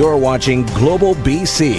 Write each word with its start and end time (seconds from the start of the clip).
You're 0.00 0.16
watching 0.16 0.64
Global 0.68 1.14
BC. 1.16 1.74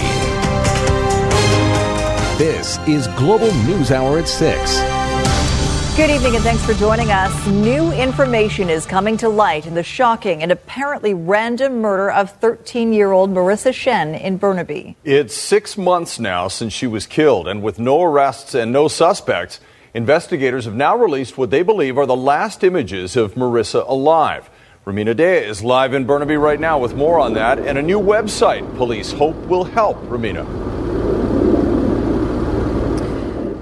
This 2.38 2.78
is 2.86 3.08
Global 3.18 3.52
News 3.64 3.90
Hour 3.90 4.20
at 4.20 4.28
6. 4.28 5.96
Good 5.96 6.08
evening 6.08 6.36
and 6.36 6.44
thanks 6.44 6.64
for 6.64 6.72
joining 6.74 7.10
us. 7.10 7.48
New 7.48 7.90
information 7.90 8.70
is 8.70 8.86
coming 8.86 9.16
to 9.16 9.28
light 9.28 9.66
in 9.66 9.74
the 9.74 9.82
shocking 9.82 10.40
and 10.40 10.52
apparently 10.52 11.14
random 11.14 11.80
murder 11.80 12.12
of 12.12 12.30
13 12.30 12.92
year 12.92 13.10
old 13.10 13.30
Marissa 13.30 13.74
Shen 13.74 14.14
in 14.14 14.36
Burnaby. 14.36 14.96
It's 15.02 15.34
six 15.34 15.76
months 15.76 16.20
now 16.20 16.46
since 16.46 16.72
she 16.72 16.86
was 16.86 17.06
killed, 17.06 17.48
and 17.48 17.60
with 17.60 17.80
no 17.80 18.04
arrests 18.04 18.54
and 18.54 18.70
no 18.70 18.86
suspects, 18.86 19.58
investigators 19.94 20.66
have 20.66 20.76
now 20.76 20.96
released 20.96 21.36
what 21.36 21.50
they 21.50 21.64
believe 21.64 21.98
are 21.98 22.06
the 22.06 22.14
last 22.14 22.62
images 22.62 23.16
of 23.16 23.34
Marissa 23.34 23.84
alive. 23.88 24.48
Rumina 24.84 25.14
Daya 25.14 25.46
is 25.46 25.62
live 25.62 25.94
in 25.94 26.06
Burnaby 26.06 26.36
right 26.36 26.58
now 26.58 26.76
with 26.76 26.96
more 26.96 27.20
on 27.20 27.34
that 27.34 27.60
and 27.60 27.78
a 27.78 27.82
new 27.82 28.00
website 28.00 28.76
police 28.76 29.12
hope 29.12 29.36
will 29.46 29.62
help. 29.62 29.96
Rumina. 30.06 30.44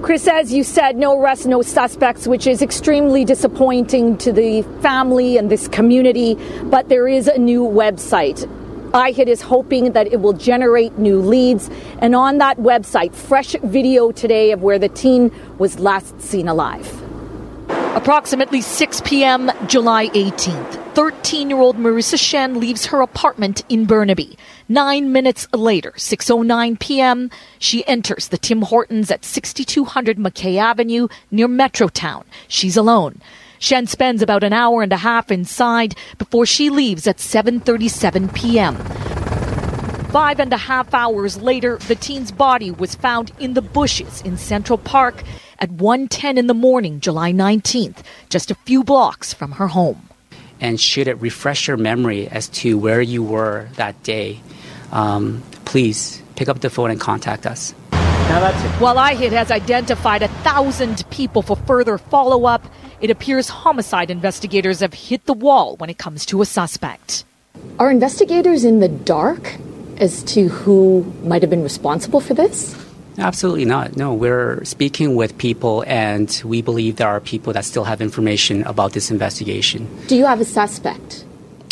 Chris, 0.01 0.27
as 0.27 0.51
you 0.51 0.63
said, 0.63 0.97
no 0.97 1.21
arrests, 1.21 1.45
no 1.45 1.61
suspects, 1.61 2.25
which 2.25 2.47
is 2.47 2.63
extremely 2.63 3.23
disappointing 3.23 4.17
to 4.17 4.33
the 4.33 4.63
family 4.81 5.37
and 5.37 5.51
this 5.51 5.67
community. 5.67 6.39
But 6.63 6.89
there 6.89 7.07
is 7.07 7.27
a 7.27 7.37
new 7.37 7.65
website. 7.65 8.49
IHIT 8.91 9.27
is 9.27 9.41
hoping 9.41 9.91
that 9.91 10.07
it 10.07 10.21
will 10.21 10.33
generate 10.33 10.97
new 10.97 11.21
leads. 11.21 11.69
And 11.99 12.15
on 12.15 12.39
that 12.39 12.57
website, 12.57 13.13
fresh 13.13 13.55
video 13.61 14.11
today 14.11 14.49
of 14.53 14.63
where 14.63 14.79
the 14.79 14.89
teen 14.89 15.31
was 15.59 15.79
last 15.79 16.19
seen 16.19 16.47
alive. 16.47 17.00
Approximately 17.93 18.61
6 18.61 19.01
p.m., 19.01 19.51
July 19.67 20.07
18th. 20.09 20.93
13 20.93 21.49
year 21.49 21.59
old 21.59 21.75
Marissa 21.75 22.17
Shen 22.17 22.57
leaves 22.57 22.85
her 22.85 23.01
apartment 23.01 23.65
in 23.67 23.85
Burnaby. 23.85 24.37
Nine 24.69 25.11
minutes 25.11 25.45
later, 25.53 25.91
6.09 25.97 26.79
p.m., 26.79 27.29
she 27.59 27.85
enters 27.87 28.29
the 28.29 28.37
Tim 28.37 28.61
Hortons 28.61 29.11
at 29.11 29.25
6200 29.25 30.17
McKay 30.17 30.57
Avenue 30.57 31.09
near 31.31 31.49
Metrotown. 31.49 32.23
She's 32.47 32.77
alone. 32.77 33.21
Shen 33.59 33.87
spends 33.87 34.21
about 34.21 34.45
an 34.45 34.53
hour 34.53 34.81
and 34.81 34.93
a 34.93 34.97
half 34.97 35.29
inside 35.29 35.95
before 36.17 36.45
she 36.45 36.69
leaves 36.69 37.07
at 37.07 37.17
7.37 37.17 38.33
p.m. 38.33 38.77
Five 40.11 40.39
and 40.39 40.51
a 40.53 40.57
half 40.57 40.93
hours 40.93 41.41
later, 41.41 41.77
the 41.87 41.95
teen's 41.95 42.31
body 42.31 42.71
was 42.71 42.95
found 42.95 43.33
in 43.37 43.53
the 43.53 43.61
bushes 43.61 44.21
in 44.21 44.37
Central 44.37 44.77
Park 44.77 45.23
at 45.61 45.69
1.10 45.69 46.37
in 46.37 46.47
the 46.47 46.53
morning, 46.53 46.99
July 46.99 47.31
19th, 47.31 47.99
just 48.29 48.51
a 48.51 48.55
few 48.55 48.83
blocks 48.83 49.33
from 49.33 49.53
her 49.53 49.67
home 49.67 50.09
and 50.61 50.79
should 50.79 51.07
it 51.07 51.19
refresh 51.19 51.67
your 51.67 51.75
memory 51.75 52.27
as 52.27 52.47
to 52.47 52.77
where 52.77 53.01
you 53.01 53.23
were 53.23 53.67
that 53.75 54.01
day, 54.03 54.39
um, 54.91 55.41
please 55.65 56.21
pick 56.35 56.47
up 56.47 56.61
the 56.61 56.69
phone 56.69 56.91
and 56.91 57.01
contact 57.01 57.45
us. 57.45 57.71
While 58.79 58.95
IHIT 58.95 59.31
has 59.33 59.51
identified 59.51 60.21
a 60.21 60.29
thousand 60.43 61.03
people 61.09 61.41
for 61.41 61.57
further 61.57 61.97
follow 61.97 62.45
up, 62.45 62.63
it 63.01 63.09
appears 63.09 63.49
homicide 63.49 64.09
investigators 64.09 64.79
have 64.79 64.93
hit 64.93 65.25
the 65.25 65.33
wall 65.33 65.75
when 65.77 65.89
it 65.89 65.97
comes 65.97 66.25
to 66.27 66.41
a 66.41 66.45
suspect. 66.45 67.25
Are 67.79 67.91
investigators 67.91 68.63
in 68.63 68.79
the 68.79 68.87
dark 68.87 69.57
as 69.97 70.23
to 70.23 70.47
who 70.47 71.03
might 71.23 71.41
have 71.41 71.49
been 71.49 71.63
responsible 71.63 72.21
for 72.21 72.33
this? 72.33 72.73
Absolutely 73.17 73.65
not. 73.65 73.97
No, 73.97 74.13
we're 74.13 74.63
speaking 74.63 75.15
with 75.15 75.37
people, 75.37 75.83
and 75.87 76.41
we 76.45 76.61
believe 76.61 76.95
there 76.95 77.09
are 77.09 77.19
people 77.19 77.53
that 77.53 77.65
still 77.65 77.83
have 77.83 78.01
information 78.01 78.63
about 78.63 78.93
this 78.93 79.11
investigation. 79.11 79.87
Do 80.07 80.15
you 80.15 80.25
have 80.25 80.39
a 80.39 80.45
suspect? 80.45 81.25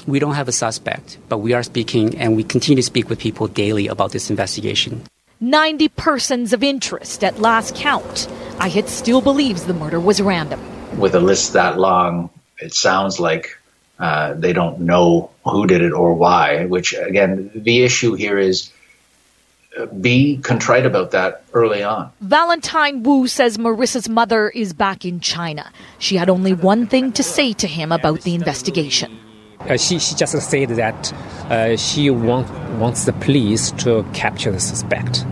We 0.06 0.20
don't 0.20 0.36
have 0.36 0.48
a 0.48 0.52
suspect, 0.52 1.18
but 1.30 1.38
we 1.38 1.54
are 1.54 1.64
speaking, 1.64 2.18
and 2.18 2.36
we 2.36 2.44
continue 2.44 2.82
to 2.82 2.86
speak 2.86 3.10
with 3.10 3.20
people 3.20 3.48
daily 3.48 3.88
about 3.88 4.12
this 4.12 4.30
investigation. 4.30 5.04
90 5.42 5.88
persons 5.90 6.52
of 6.52 6.64
interest 6.64 7.24
at 7.24 7.40
last 7.40 7.76
count. 7.76 8.28
IHIT 8.58 8.90
still 8.90 9.22
believes 9.22 9.64
the 9.64 9.74
murder 9.74 10.00
was 10.00 10.22
random. 10.22 10.60
With 11.00 11.16
a 11.16 11.20
list 11.20 11.54
that 11.54 11.80
long, 11.80 12.30
it 12.58 12.74
sounds 12.74 13.22
like 13.22 13.58
uh, 14.00 14.34
they 14.34 14.52
don't 14.52 14.82
know 14.82 15.30
who 15.46 15.66
did 15.68 15.82
it 15.82 15.94
or 15.94 16.14
why, 16.14 16.66
which, 16.66 16.94
again, 16.94 17.52
the 17.56 17.84
issue 17.84 18.16
here 18.16 18.38
is 18.38 18.72
be 19.88 20.38
contrite 20.38 20.86
about 20.86 21.12
that 21.12 21.44
early 21.54 21.84
on. 21.84 22.12
Valentine 22.22 23.04
Wu 23.04 23.28
says 23.28 23.58
Marissa's 23.58 24.10
mother 24.10 24.50
is 24.50 24.74
back 24.74 25.06
in 25.06 25.20
China. 25.20 25.72
She 26.00 26.16
had 26.16 26.30
only 26.30 26.54
one 26.54 26.88
thing 26.88 27.12
to 27.14 27.24
say 27.24 27.54
to 27.54 27.68
him 27.68 27.92
about 27.92 28.22
the 28.22 28.36
investigation. 28.36 29.18
Uh, 29.62 29.78
she, 29.78 30.00
she 30.00 30.16
just 30.16 30.40
said 30.50 30.70
that 30.70 31.14
uh, 31.52 31.76
she 31.76 32.10
want, 32.10 32.50
wants 32.80 33.06
the 33.06 33.14
police 33.14 33.72
to 33.72 34.04
capture 34.14 34.52
the 34.52 34.60
suspect. 34.60 35.26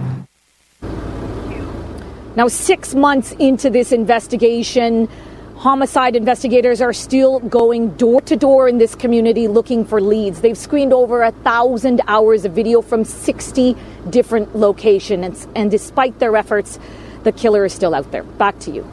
Now, 2.36 2.48
six 2.48 2.94
months 2.94 3.32
into 3.40 3.70
this 3.70 3.92
investigation, 3.92 5.10
Homicide 5.58 6.16
investigators 6.16 6.82
are 6.82 6.94
still 6.94 7.40
going 7.40 7.90
door 7.96 8.22
to 8.22 8.36
door 8.36 8.68
in 8.68 8.78
this 8.78 8.94
community 8.94 9.48
looking 9.48 9.84
for 9.84 10.00
leads. 10.00 10.42
They've 10.42 10.58
screened 10.58 10.94
over 10.94 11.24
a 11.24 11.32
thousand 11.32 12.00
hours 12.08 12.46
of 12.46 12.52
video 12.54 12.84
from 12.84 13.04
60 13.04 13.76
different 14.12 14.56
locations. 14.56 15.48
And 15.56 15.72
despite 15.72 16.20
their 16.20 16.38
efforts, 16.38 16.78
the 17.24 17.32
killer 17.32 17.66
is 17.66 17.74
still 17.74 17.96
out 17.96 18.12
there. 18.12 18.22
Back 18.22 18.60
to 18.60 18.72
you. 18.72 18.84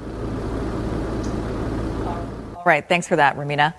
All 2.56 2.64
right. 2.64 2.88
Thanks 2.88 3.06
for 3.06 3.16
that, 3.16 3.36
Rumina. 3.36 3.74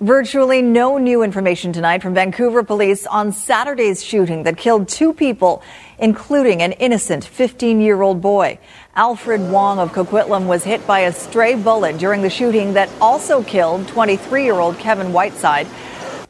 Virtually 0.00 0.62
no 0.62 0.96
new 0.96 1.22
information 1.22 1.72
tonight 1.72 2.02
from 2.02 2.14
Vancouver 2.14 2.62
police 2.62 3.04
on 3.06 3.32
Saturday's 3.32 4.04
shooting 4.04 4.44
that 4.44 4.56
killed 4.56 4.86
two 4.86 5.12
people, 5.12 5.60
including 5.98 6.62
an 6.62 6.70
innocent 6.72 7.24
15 7.24 7.80
year 7.80 8.02
old 8.02 8.20
boy. 8.20 8.58
Alfred 8.98 9.52
Wong 9.52 9.78
of 9.78 9.92
Coquitlam 9.92 10.48
was 10.48 10.64
hit 10.64 10.84
by 10.84 11.02
a 11.02 11.12
stray 11.12 11.54
bullet 11.54 11.98
during 11.98 12.20
the 12.20 12.28
shooting 12.28 12.72
that 12.72 12.90
also 13.00 13.44
killed 13.44 13.86
23 13.86 14.42
year 14.42 14.56
old 14.56 14.76
Kevin 14.80 15.12
Whiteside. 15.12 15.68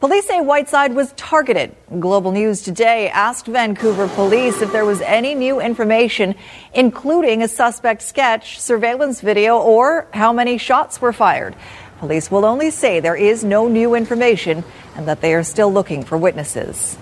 Police 0.00 0.26
say 0.26 0.42
Whiteside 0.42 0.94
was 0.94 1.12
targeted. 1.12 1.74
Global 1.98 2.30
News 2.30 2.60
Today 2.60 3.08
asked 3.08 3.46
Vancouver 3.46 4.06
police 4.08 4.60
if 4.60 4.70
there 4.70 4.84
was 4.84 5.00
any 5.00 5.34
new 5.34 5.62
information, 5.62 6.34
including 6.74 7.42
a 7.42 7.48
suspect 7.48 8.02
sketch, 8.02 8.60
surveillance 8.60 9.22
video, 9.22 9.56
or 9.58 10.06
how 10.12 10.34
many 10.34 10.58
shots 10.58 11.00
were 11.00 11.14
fired. 11.14 11.56
Police 12.00 12.30
will 12.30 12.44
only 12.44 12.70
say 12.70 13.00
there 13.00 13.16
is 13.16 13.44
no 13.44 13.66
new 13.66 13.94
information 13.94 14.62
and 14.94 15.08
that 15.08 15.22
they 15.22 15.32
are 15.32 15.42
still 15.42 15.72
looking 15.72 16.04
for 16.04 16.18
witnesses. 16.18 16.98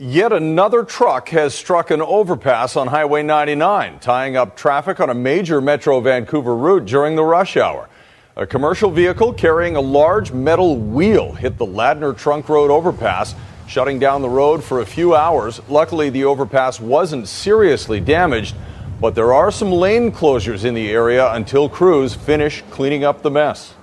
Yet 0.00 0.32
another 0.32 0.84
truck 0.84 1.30
has 1.30 1.56
struck 1.56 1.90
an 1.90 2.00
overpass 2.00 2.76
on 2.76 2.86
Highway 2.86 3.24
99, 3.24 3.98
tying 3.98 4.36
up 4.36 4.56
traffic 4.56 5.00
on 5.00 5.10
a 5.10 5.14
major 5.14 5.60
Metro 5.60 5.98
Vancouver 5.98 6.54
route 6.54 6.84
during 6.84 7.16
the 7.16 7.24
rush 7.24 7.56
hour. 7.56 7.88
A 8.36 8.46
commercial 8.46 8.92
vehicle 8.92 9.32
carrying 9.32 9.74
a 9.74 9.80
large 9.80 10.30
metal 10.30 10.76
wheel 10.76 11.32
hit 11.32 11.58
the 11.58 11.66
Ladner 11.66 12.16
Trunk 12.16 12.48
Road 12.48 12.70
overpass, 12.70 13.34
shutting 13.66 13.98
down 13.98 14.22
the 14.22 14.28
road 14.28 14.62
for 14.62 14.82
a 14.82 14.86
few 14.86 15.16
hours. 15.16 15.60
Luckily, 15.68 16.10
the 16.10 16.26
overpass 16.26 16.78
wasn't 16.78 17.26
seriously 17.26 17.98
damaged, 17.98 18.54
but 19.00 19.16
there 19.16 19.34
are 19.34 19.50
some 19.50 19.72
lane 19.72 20.12
closures 20.12 20.64
in 20.64 20.74
the 20.74 20.92
area 20.92 21.32
until 21.32 21.68
crews 21.68 22.14
finish 22.14 22.62
cleaning 22.70 23.02
up 23.02 23.22
the 23.22 23.32
mess. 23.32 23.74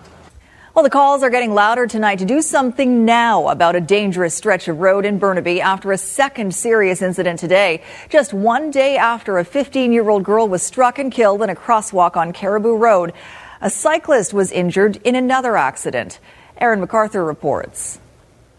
Well, 0.76 0.84
the 0.84 0.90
calls 0.90 1.24
are 1.24 1.30
getting 1.30 1.54
louder 1.54 1.88
tonight 1.88 2.20
to 2.20 2.26
do 2.26 2.42
something 2.42 3.06
now 3.06 3.48
about 3.48 3.78
a 3.78 3.80
dangerous 3.80 4.36
stretch 4.36 4.68
of 4.68 4.82
road 4.82 5.06
in 5.06 5.20
Burnaby 5.20 5.62
after 5.62 5.94
a 5.94 5.98
second 5.98 6.54
serious 6.54 7.02
incident 7.02 7.40
today. 7.40 7.82
Just 8.10 8.34
one 8.34 8.72
day 8.72 8.98
after 8.98 9.38
a 9.38 9.46
15 9.46 9.94
year 9.94 10.10
old 10.10 10.26
girl 10.26 10.50
was 10.50 10.62
struck 10.62 11.00
and 11.00 11.14
killed 11.14 11.42
in 11.42 11.50
a 11.50 11.56
crosswalk 11.56 12.18
on 12.18 12.34
Cariboo 12.34 12.76
Road, 12.76 13.14
a 13.62 13.70
cyclist 13.70 14.34
was 14.34 14.52
injured 14.52 14.98
in 15.06 15.16
another 15.16 15.56
accident. 15.56 16.20
Aaron 16.58 16.86
McArthur 16.86 17.26
reports. 17.26 17.98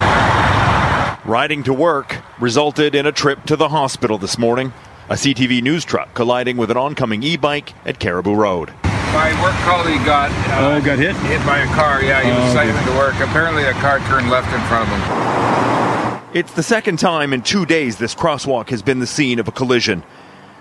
Riding 0.00 1.64
to 1.64 1.74
work 1.74 2.16
resulted 2.40 2.94
in 2.94 3.04
a 3.04 3.12
trip 3.12 3.44
to 3.44 3.56
the 3.56 3.68
hospital 3.68 4.16
this 4.16 4.38
morning. 4.38 4.72
A 5.10 5.16
CTV 5.16 5.60
news 5.60 5.84
truck 5.84 6.14
colliding 6.14 6.56
with 6.56 6.70
an 6.70 6.78
oncoming 6.78 7.22
e 7.22 7.36
bike 7.36 7.74
at 7.86 7.98
Cariboo 7.98 8.34
Road 8.34 8.72
my 9.12 9.30
work 9.42 9.54
colleague 9.64 10.04
got 10.04 10.30
uh, 10.50 10.76
oh 10.76 10.84
got 10.84 10.98
hit 10.98 11.16
hit 11.26 11.44
by 11.46 11.58
a 11.58 11.66
car. 11.74 12.02
Yeah, 12.02 12.22
he 12.22 12.30
was 12.30 12.50
oh, 12.50 12.54
cycling 12.54 12.76
okay. 12.76 12.86
to 12.86 12.96
work. 12.96 13.14
Apparently, 13.16 13.64
a 13.64 13.72
car 13.74 13.98
turned 14.00 14.30
left 14.30 14.52
in 14.52 14.60
front 14.68 14.88
of 14.88 14.96
him. 14.96 16.36
It's 16.36 16.52
the 16.52 16.62
second 16.62 16.98
time 16.98 17.32
in 17.32 17.42
two 17.42 17.64
days 17.64 17.96
this 17.96 18.14
crosswalk 18.14 18.68
has 18.70 18.82
been 18.82 18.98
the 18.98 19.06
scene 19.06 19.38
of 19.38 19.48
a 19.48 19.52
collision. 19.52 20.02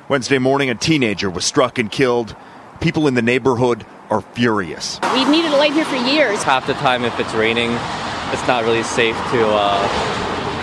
Wednesday 0.07 0.38
morning, 0.38 0.69
a 0.69 0.75
teenager 0.75 1.30
was 1.30 1.44
struck 1.44 1.77
and 1.80 1.92
killed. 1.92 2.36
People 2.80 3.07
in 3.07 3.15
the 3.15 3.21
neighborhood 3.21 3.86
are 4.09 4.21
furious. 4.21 5.00
We've 5.13 5.27
needed 5.27 5.51
a 5.51 5.57
light 5.57 5.74
here 5.74 5.86
for 5.86 5.95
years. 5.95 6.44
Half 6.44 6.68
the 6.68 6.74
time, 6.75 7.03
if 7.03 7.19
it's 7.19 7.33
raining, 7.33 7.71
it's 8.31 8.47
not 8.47 8.63
really 8.63 8.83
safe 8.83 9.15
to 9.31 9.47
uh, 9.47 9.88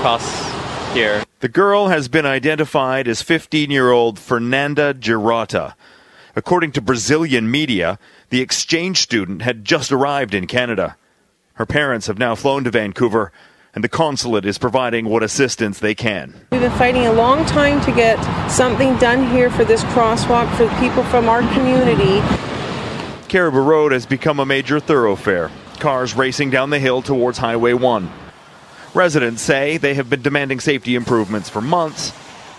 cross 0.01 0.53
here. 0.95 1.25
The 1.41 1.49
girl 1.49 1.89
has 1.89 2.09
been 2.09 2.25
identified 2.27 3.09
as 3.09 3.21
15 3.21 3.71
year 3.71 3.91
old 3.91 4.19
Fernanda 4.19 4.95
Girotto. 4.95 5.75
According 6.35 6.73
to 6.73 6.81
Brazilian 6.81 7.51
media, 7.51 7.99
the 8.31 8.41
exchange 8.41 8.99
student 8.99 9.43
had 9.43 9.65
just 9.65 9.93
arrived 9.93 10.35
in 10.35 10.47
Canada. 10.47 10.97
Her 11.55 11.67
parents 11.67 12.07
have 12.07 12.19
now 12.19 12.35
flown 12.35 12.65
to 12.65 12.71
Vancouver. 12.71 13.33
and 13.75 13.83
the 13.83 13.89
consulate 13.89 14.45
is 14.45 14.59
providing 14.59 15.07
what 15.07 15.23
assistance 15.23 15.79
they 15.79 15.95
can. 15.95 16.35
We've 16.51 16.61
been 16.61 16.71
fighting 16.73 17.07
a 17.07 17.13
long 17.13 17.47
time 17.47 17.81
to 17.87 17.93
get 17.93 18.21
something 18.51 18.97
done 18.99 19.31
here 19.31 19.51
for 19.51 19.65
this 19.65 19.83
crosswalk 19.85 20.55
for 20.57 20.69
people 20.79 21.03
from 21.05 21.27
our 21.29 21.41
community. 21.55 22.21
Cariboo 23.29 23.63
Road 23.63 23.93
has 23.93 24.05
become 24.05 24.41
a 24.41 24.45
major 24.45 24.79
thoroughfare, 24.79 25.51
cars 25.81 26.15
racing 26.15 26.51
down 26.51 26.69
the 26.69 26.79
hill 26.79 27.01
towards 27.01 27.39
Highway 27.39 27.73
1. 27.73 28.11
Residents 28.93 29.41
say 29.41 29.79
they 29.79 29.95
have 29.95 30.11
been 30.11 30.21
demanding 30.21 30.61
safety 30.61 30.95
improvements 30.95 31.49
for 31.49 31.63
months. 31.63 32.13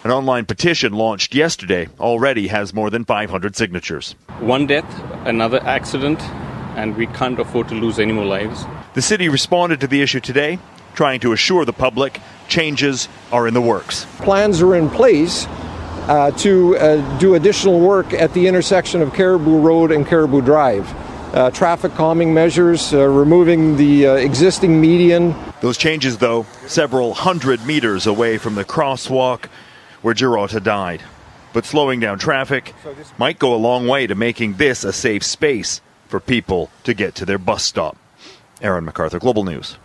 An 0.04 0.12
online 0.12 0.44
petition 0.44 0.92
launched 0.92 1.34
yesterday 1.34 1.88
already 1.98 2.48
has 2.48 2.74
more 2.74 2.90
than 2.90 3.06
500 3.06 3.56
signatures. 3.56 4.16
One 4.40 4.68
death, 4.68 4.84
another 5.26 5.62
accident, 5.64 6.22
and 6.76 6.98
we 6.98 7.08
can't 7.08 7.40
afford 7.40 7.70
to 7.70 7.76
lose 7.76 8.00
any 8.00 8.12
more 8.12 8.26
lives. 8.26 8.66
The 8.96 9.02
city 9.02 9.30
responded 9.30 9.80
to 9.80 9.88
the 9.88 10.02
issue 10.02 10.20
today, 10.20 10.60
trying 10.94 11.22
to 11.22 11.32
assure 11.32 11.64
the 11.64 11.72
public 11.72 12.20
changes 12.50 13.08
are 13.32 13.48
in 13.48 13.54
the 13.54 13.62
works. 13.62 14.06
Plans 14.18 14.62
are 14.62 14.76
in 14.76 14.90
place 14.90 15.48
uh, 16.10 16.32
to 16.32 16.76
uh, 16.76 17.20
do 17.20 17.36
additional 17.36 17.80
work 17.80 18.12
at 18.12 18.34
the 18.34 18.48
intersection 18.48 19.02
of 19.02 19.14
Cariboo 19.14 19.62
Road 19.62 19.94
and 19.94 20.06
Cariboo 20.06 20.42
Drive. 20.42 20.86
Uh, 21.34 21.50
traffic 21.50 21.94
calming 21.94 22.34
measures, 22.34 22.94
uh, 22.94 23.08
removing 23.08 23.78
the 23.78 24.08
uh, 24.08 24.14
existing 24.16 24.82
median. 24.82 25.34
Those 25.62 25.78
changes, 25.78 26.18
though, 26.18 26.44
several 26.68 27.14
hundred 27.14 27.66
meters 27.66 28.06
away 28.06 28.38
from 28.38 28.56
the 28.56 28.66
crosswalk 28.66 29.46
where 30.04 30.14
Girotto 30.14 30.62
died. 30.62 31.02
But 31.54 31.66
slowing 31.66 32.00
down 32.00 32.20
traffic 32.20 32.74
might 33.18 33.40
go 33.40 33.56
a 33.56 33.58
long 33.58 33.88
way 33.88 34.06
to 34.06 34.14
making 34.14 34.56
this 34.56 34.84
a 34.84 34.94
safe 34.94 35.24
space 35.24 35.82
for 36.08 36.20
people 36.20 36.70
to 36.84 36.94
get 36.94 37.16
to 37.16 37.26
their 37.26 37.40
bus 37.40 37.64
stop. 37.64 37.98
Aaron 38.62 38.86
McArthur, 38.86 39.20
Global 39.20 39.44
News. 39.44 39.78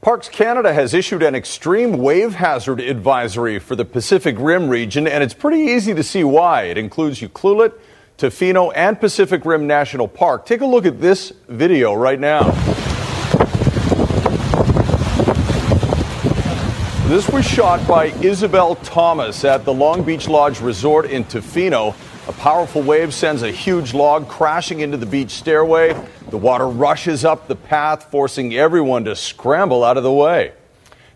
Parks 0.00 0.28
Canada 0.28 0.72
has 0.72 0.94
issued 0.94 1.22
an 1.22 1.34
extreme 1.34 1.98
wave 1.98 2.34
hazard 2.34 2.80
advisory 2.80 3.60
for 3.60 3.76
the 3.76 3.84
Pacific 3.84 4.34
Rim 4.38 4.68
region, 4.68 5.06
and 5.06 5.22
it's 5.22 5.34
pretty 5.34 5.62
easy 5.72 5.94
to 5.94 6.02
see 6.02 6.24
why. 6.24 6.64
It 6.64 6.76
includes 6.76 7.20
Ucluelet, 7.20 7.72
Tofino, 8.18 8.72
and 8.74 8.98
Pacific 8.98 9.44
Rim 9.44 9.66
National 9.66 10.08
Park. 10.08 10.44
Take 10.44 10.60
a 10.60 10.66
look 10.66 10.86
at 10.86 11.00
this 11.00 11.32
video 11.48 11.94
right 11.94 12.18
now. 12.18 12.50
This 17.12 17.28
was 17.28 17.44
shot 17.44 17.86
by 17.86 18.06
Isabel 18.06 18.74
Thomas 18.76 19.44
at 19.44 19.66
the 19.66 19.74
Long 19.74 20.02
Beach 20.02 20.28
Lodge 20.28 20.62
Resort 20.62 21.10
in 21.10 21.24
Tofino. 21.24 21.94
A 22.26 22.32
powerful 22.32 22.80
wave 22.80 23.12
sends 23.12 23.42
a 23.42 23.50
huge 23.50 23.92
log 23.92 24.30
crashing 24.30 24.80
into 24.80 24.96
the 24.96 25.04
beach 25.04 25.32
stairway. 25.32 25.92
The 26.30 26.38
water 26.38 26.66
rushes 26.66 27.22
up 27.22 27.48
the 27.48 27.54
path, 27.54 28.10
forcing 28.10 28.54
everyone 28.54 29.04
to 29.04 29.14
scramble 29.14 29.84
out 29.84 29.98
of 29.98 30.04
the 30.04 30.12
way. 30.12 30.52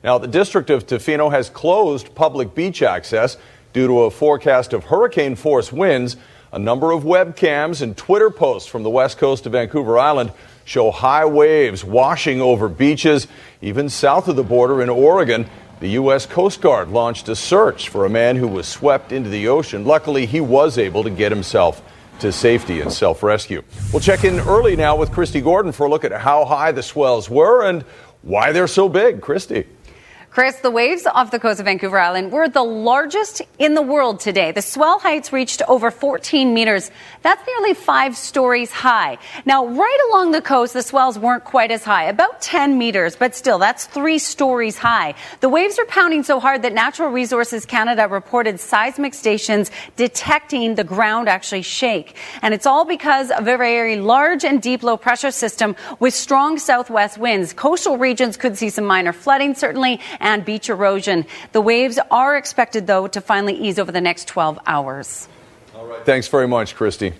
Now, 0.04 0.18
the 0.18 0.28
district 0.28 0.68
of 0.68 0.86
Tofino 0.86 1.30
has 1.30 1.48
closed 1.48 2.14
public 2.14 2.54
beach 2.54 2.82
access 2.82 3.38
due 3.72 3.86
to 3.86 4.02
a 4.02 4.10
forecast 4.10 4.74
of 4.74 4.84
hurricane 4.84 5.34
force 5.34 5.72
winds. 5.72 6.18
A 6.52 6.58
number 6.58 6.92
of 6.92 7.04
webcams 7.04 7.80
and 7.80 7.96
Twitter 7.96 8.28
posts 8.28 8.68
from 8.68 8.82
the 8.82 8.90
west 8.90 9.16
coast 9.16 9.46
of 9.46 9.52
Vancouver 9.52 9.98
Island 9.98 10.30
show 10.66 10.90
high 10.90 11.24
waves 11.24 11.82
washing 11.82 12.42
over 12.42 12.68
beaches, 12.68 13.26
even 13.62 13.88
south 13.88 14.28
of 14.28 14.36
the 14.36 14.44
border 14.44 14.82
in 14.82 14.90
Oregon. 14.90 15.48
The 15.78 15.88
U.S. 15.88 16.24
Coast 16.24 16.62
Guard 16.62 16.88
launched 16.88 17.28
a 17.28 17.36
search 17.36 17.90
for 17.90 18.06
a 18.06 18.10
man 18.10 18.36
who 18.36 18.48
was 18.48 18.66
swept 18.66 19.12
into 19.12 19.28
the 19.28 19.48
ocean. 19.48 19.84
Luckily, 19.84 20.24
he 20.24 20.40
was 20.40 20.78
able 20.78 21.02
to 21.04 21.10
get 21.10 21.30
himself 21.30 21.82
to 22.20 22.32
safety 22.32 22.80
and 22.80 22.90
self 22.90 23.22
rescue. 23.22 23.62
We'll 23.92 24.00
check 24.00 24.24
in 24.24 24.40
early 24.40 24.74
now 24.74 24.96
with 24.96 25.10
Kristi 25.10 25.44
Gordon 25.44 25.72
for 25.72 25.86
a 25.86 25.90
look 25.90 26.04
at 26.04 26.12
how 26.12 26.46
high 26.46 26.72
the 26.72 26.82
swells 26.82 27.28
were 27.28 27.68
and 27.68 27.82
why 28.22 28.52
they're 28.52 28.66
so 28.66 28.88
big. 28.88 29.20
Kristi. 29.20 29.66
Chris, 30.36 30.56
the 30.56 30.70
waves 30.70 31.06
off 31.06 31.30
the 31.30 31.38
coast 31.38 31.60
of 31.60 31.64
Vancouver 31.64 31.98
Island 31.98 32.30
were 32.30 32.46
the 32.46 32.62
largest 32.62 33.40
in 33.58 33.72
the 33.72 33.80
world 33.80 34.20
today. 34.20 34.52
The 34.52 34.60
swell 34.60 34.98
heights 34.98 35.32
reached 35.32 35.62
over 35.66 35.90
14 35.90 36.52
meters. 36.52 36.90
That's 37.22 37.42
nearly 37.46 37.72
five 37.72 38.18
stories 38.18 38.70
high. 38.70 39.16
Now, 39.46 39.66
right 39.66 40.10
along 40.10 40.32
the 40.32 40.42
coast, 40.42 40.74
the 40.74 40.82
swells 40.82 41.18
weren't 41.18 41.44
quite 41.44 41.70
as 41.70 41.84
high, 41.84 42.04
about 42.04 42.42
10 42.42 42.76
meters, 42.76 43.16
but 43.16 43.34
still, 43.34 43.58
that's 43.58 43.86
three 43.86 44.18
stories 44.18 44.76
high. 44.76 45.14
The 45.40 45.48
waves 45.48 45.78
are 45.78 45.86
pounding 45.86 46.22
so 46.22 46.38
hard 46.38 46.60
that 46.60 46.74
Natural 46.74 47.08
Resources 47.08 47.64
Canada 47.64 48.06
reported 48.06 48.60
seismic 48.60 49.14
stations 49.14 49.70
detecting 49.96 50.74
the 50.74 50.84
ground 50.84 51.30
actually 51.30 51.62
shake. 51.62 52.14
And 52.42 52.52
it's 52.52 52.66
all 52.66 52.84
because 52.84 53.30
of 53.30 53.48
a 53.48 53.56
very 53.56 53.96
large 53.96 54.44
and 54.44 54.60
deep 54.60 54.82
low 54.82 54.98
pressure 54.98 55.30
system 55.30 55.76
with 55.98 56.12
strong 56.12 56.58
southwest 56.58 57.16
winds. 57.16 57.54
Coastal 57.54 57.96
regions 57.96 58.36
could 58.36 58.58
see 58.58 58.68
some 58.68 58.84
minor 58.84 59.14
flooding, 59.14 59.54
certainly 59.54 59.98
and 60.26 60.44
beach 60.44 60.68
erosion. 60.68 61.24
The 61.52 61.60
waves 61.60 62.00
are 62.10 62.36
expected, 62.36 62.88
though, 62.88 63.06
to 63.06 63.20
finally 63.20 63.54
ease 63.54 63.78
over 63.78 63.92
the 63.92 64.00
next 64.00 64.26
12 64.26 64.58
hours. 64.66 65.28
All 65.74 65.86
right. 65.86 66.04
Thanks 66.04 66.26
very 66.26 66.48
much, 66.48 66.74
Kristi. 66.74 67.14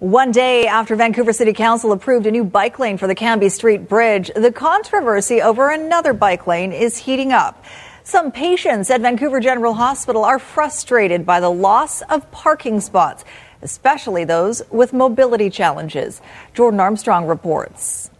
One 0.00 0.32
day 0.32 0.66
after 0.66 0.96
Vancouver 0.96 1.32
City 1.32 1.52
Council 1.52 1.92
approved 1.92 2.26
a 2.26 2.32
new 2.32 2.42
bike 2.42 2.80
lane 2.80 2.98
for 2.98 3.06
the 3.06 3.14
Cambie 3.14 3.50
Street 3.50 3.88
Bridge, 3.88 4.32
the 4.34 4.50
controversy 4.50 5.40
over 5.40 5.70
another 5.70 6.12
bike 6.12 6.48
lane 6.48 6.72
is 6.72 6.98
heating 6.98 7.32
up. 7.32 7.64
Some 8.02 8.32
patients 8.32 8.90
at 8.90 9.00
Vancouver 9.00 9.38
General 9.38 9.72
Hospital 9.72 10.24
are 10.24 10.40
frustrated 10.40 11.24
by 11.24 11.38
the 11.38 11.50
loss 11.50 12.02
of 12.02 12.28
parking 12.32 12.80
spots, 12.80 13.24
especially 13.62 14.24
those 14.24 14.60
with 14.70 14.92
mobility 14.92 15.48
challenges. 15.50 16.20
Jordan 16.52 16.80
Armstrong 16.80 17.26
reports. 17.26 18.10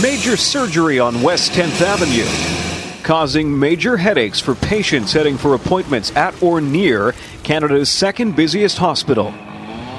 Major 0.00 0.38
surgery 0.38 0.98
on 1.00 1.20
West 1.22 1.52
10th 1.52 1.82
Avenue, 1.82 3.02
causing 3.02 3.58
major 3.58 3.96
headaches 3.96 4.40
for 4.40 4.54
patients 4.54 5.12
heading 5.12 5.36
for 5.36 5.54
appointments 5.54 6.14
at 6.16 6.40
or 6.40 6.62
near 6.62 7.14
Canada's 7.42 7.90
second 7.90 8.34
busiest 8.34 8.78
hospital. 8.78 9.34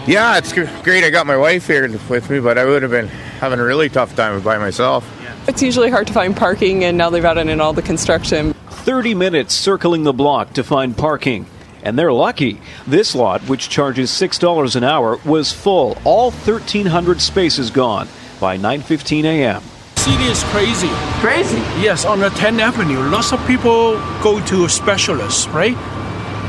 Yeah, 0.07 0.37
it's 0.37 0.51
great. 0.51 1.03
I 1.03 1.09
got 1.11 1.27
my 1.27 1.37
wife 1.37 1.67
here 1.67 1.87
with 2.09 2.29
me, 2.29 2.39
but 2.39 2.57
I 2.57 2.65
would 2.65 2.81
have 2.81 2.91
been 2.91 3.07
having 3.07 3.59
a 3.59 3.63
really 3.63 3.87
tough 3.87 4.15
time 4.15 4.41
by 4.41 4.57
myself. 4.57 5.07
It's 5.47 5.61
usually 5.61 5.91
hard 5.91 6.07
to 6.07 6.13
find 6.13 6.35
parking, 6.35 6.85
and 6.85 6.97
now 6.97 7.11
they've 7.11 7.23
added 7.23 7.47
in 7.47 7.61
all 7.61 7.73
the 7.73 7.83
construction. 7.83 8.53
30 8.53 9.13
minutes 9.13 9.53
circling 9.53 10.03
the 10.03 10.13
block 10.13 10.53
to 10.53 10.63
find 10.63 10.97
parking. 10.97 11.45
And 11.83 11.99
they're 11.99 12.13
lucky. 12.13 12.59
This 12.87 13.13
lot, 13.13 13.41
which 13.43 13.69
charges 13.69 14.09
$6 14.09 14.75
an 14.75 14.83
hour, 14.85 15.19
was 15.25 15.51
full. 15.51 15.97
All 16.03 16.31
1,300 16.31 17.21
spaces 17.21 17.69
gone 17.69 18.07
by 18.39 18.57
9:15 18.57 19.25
a.m. 19.25 19.61
City 20.03 20.25
is 20.25 20.43
crazy. 20.51 20.89
Crazy? 21.21 21.59
Yes, 21.79 22.03
on 22.03 22.19
the 22.19 22.27
10th 22.27 22.59
Avenue, 22.59 23.09
lots 23.09 23.31
of 23.31 23.39
people 23.47 23.93
go 24.21 24.45
to 24.47 24.67
specialists, 24.67 25.47
right? 25.47 25.77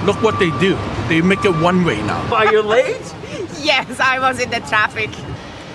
Look 0.04 0.20
what 0.24 0.40
they 0.40 0.50
do. 0.58 0.76
They 1.06 1.20
make 1.20 1.44
it 1.44 1.54
one 1.62 1.84
way 1.84 2.02
now. 2.02 2.34
Are 2.34 2.52
you 2.52 2.62
late? 2.62 2.96
yes, 3.62 4.00
I 4.00 4.18
was 4.18 4.40
in 4.40 4.50
the 4.50 4.58
traffic. 4.58 5.08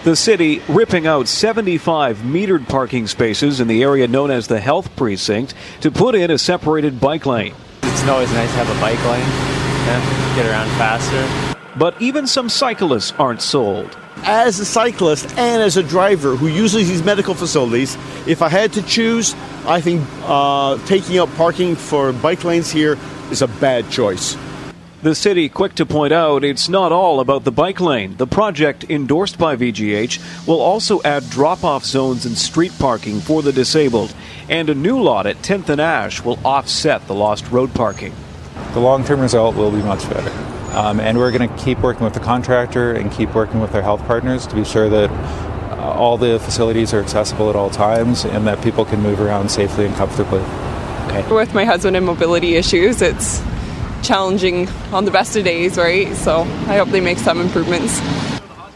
The 0.04 0.18
city 0.18 0.62
ripping 0.68 1.08
out 1.08 1.30
75 1.30 2.18
metered 2.18 2.68
parking 2.68 3.08
spaces 3.08 3.62
in 3.62 3.70
the 3.70 3.82
area 3.82 4.10
known 4.10 4.30
as 4.30 4.48
the 4.48 4.60
Health 4.60 4.94
Precinct 4.98 5.54
to 5.80 5.90
put 5.90 6.16
in 6.16 6.32
a 6.32 6.38
separated 6.38 7.00
bike 7.00 7.26
lane. 7.26 7.56
It's 7.84 8.04
always 8.10 8.30
nice 8.34 8.52
to 8.52 8.58
have 8.58 8.70
a 8.70 8.82
bike 8.82 9.02
lane, 9.06 9.22
yeah, 9.88 10.36
get 10.36 10.46
around 10.46 10.68
faster. 10.78 11.56
But 11.78 12.02
even 12.02 12.28
some 12.28 12.50
cyclists 12.50 13.14
aren't 13.14 13.42
sold. 13.42 13.98
As 14.24 14.60
a 14.60 14.66
cyclist 14.66 15.38
and 15.38 15.62
as 15.62 15.78
a 15.78 15.84
driver 15.84 16.36
who 16.36 16.48
uses 16.48 16.88
these 16.90 17.04
medical 17.04 17.34
facilities, 17.34 17.98
if 18.28 18.42
I 18.42 18.50
had 18.50 18.74
to 18.74 18.82
choose, 18.82 19.34
I 19.66 19.82
think 19.82 20.06
uh, 20.24 20.78
taking 20.86 21.20
up 21.20 21.34
parking 21.36 21.76
for 21.76 22.12
bike 22.12 22.44
lanes 22.44 22.70
here 22.70 22.98
is 23.32 23.42
a 23.42 23.48
bad 23.48 23.90
choice. 23.90 24.38
The 25.02 25.16
city 25.16 25.48
quick 25.48 25.76
to 25.76 25.86
point 25.86 26.12
out 26.12 26.44
it's 26.44 26.68
not 26.68 26.92
all 26.92 27.22
about 27.22 27.46
the 27.46 27.54
bike 27.54 27.80
lane. 27.80 28.18
The 28.18 28.28
project 28.28 28.84
endorsed 28.90 29.38
by 29.38 29.56
VGH 29.56 30.46
will 30.46 30.60
also 30.60 31.02
add 31.04 31.30
drop 31.30 31.64
off 31.64 31.86
zones 31.86 32.26
and 32.26 32.38
street 32.38 32.74
parking 32.78 33.22
for 33.22 33.42
the 33.42 33.54
disabled, 33.54 34.14
and 34.50 34.70
a 34.70 34.76
new 34.76 35.02
lot 35.02 35.26
at 35.26 35.38
10th 35.38 35.70
and 35.70 35.80
Ash 35.80 36.22
will 36.22 36.40
offset 36.44 37.08
the 37.08 37.16
lost 37.16 37.50
road 37.50 37.74
parking. 37.74 38.14
The 38.74 38.82
long 38.82 39.06
term 39.06 39.22
result 39.22 39.56
will 39.56 39.72
be 39.72 39.82
much 39.82 40.08
better. 40.10 40.49
Um, 40.72 41.00
and 41.00 41.18
we're 41.18 41.32
going 41.32 41.50
to 41.50 41.58
keep 41.58 41.80
working 41.80 42.04
with 42.04 42.14
the 42.14 42.20
contractor 42.20 42.94
and 42.94 43.12
keep 43.12 43.34
working 43.34 43.60
with 43.60 43.74
our 43.74 43.82
health 43.82 44.06
partners 44.06 44.46
to 44.48 44.56
be 44.56 44.64
sure 44.64 44.90
that 44.90 45.10
uh, 45.10 45.94
all 45.94 46.18
the 46.18 46.40
facilities 46.40 46.94
are 46.94 47.00
accessible 47.00 47.50
at 47.50 47.56
all 47.56 47.70
times 47.70 48.26
and 48.26 48.46
that 48.48 48.62
people 48.64 48.86
can 48.86 49.02
move 49.02 49.20
around 49.20 49.50
safely 49.50 49.86
and 49.86 49.96
comfortably. 49.96 50.42
Okay. 51.08 51.28
With 51.34 51.54
my 51.54 51.66
husband 51.66 51.98
and 51.98 52.06
mobility 52.06 52.56
issues, 52.56 53.02
it's 53.02 53.42
challenging 54.04 54.68
on 54.92 55.06
the 55.06 55.12
best 55.12 55.36
of 55.36 55.44
days, 55.44 55.78
right? 55.78 56.16
So 56.16 56.42
I 56.42 56.78
hope 56.78 56.90
they 56.90 57.02
make 57.02 57.18
some 57.18 57.42
improvements. 57.42 58.00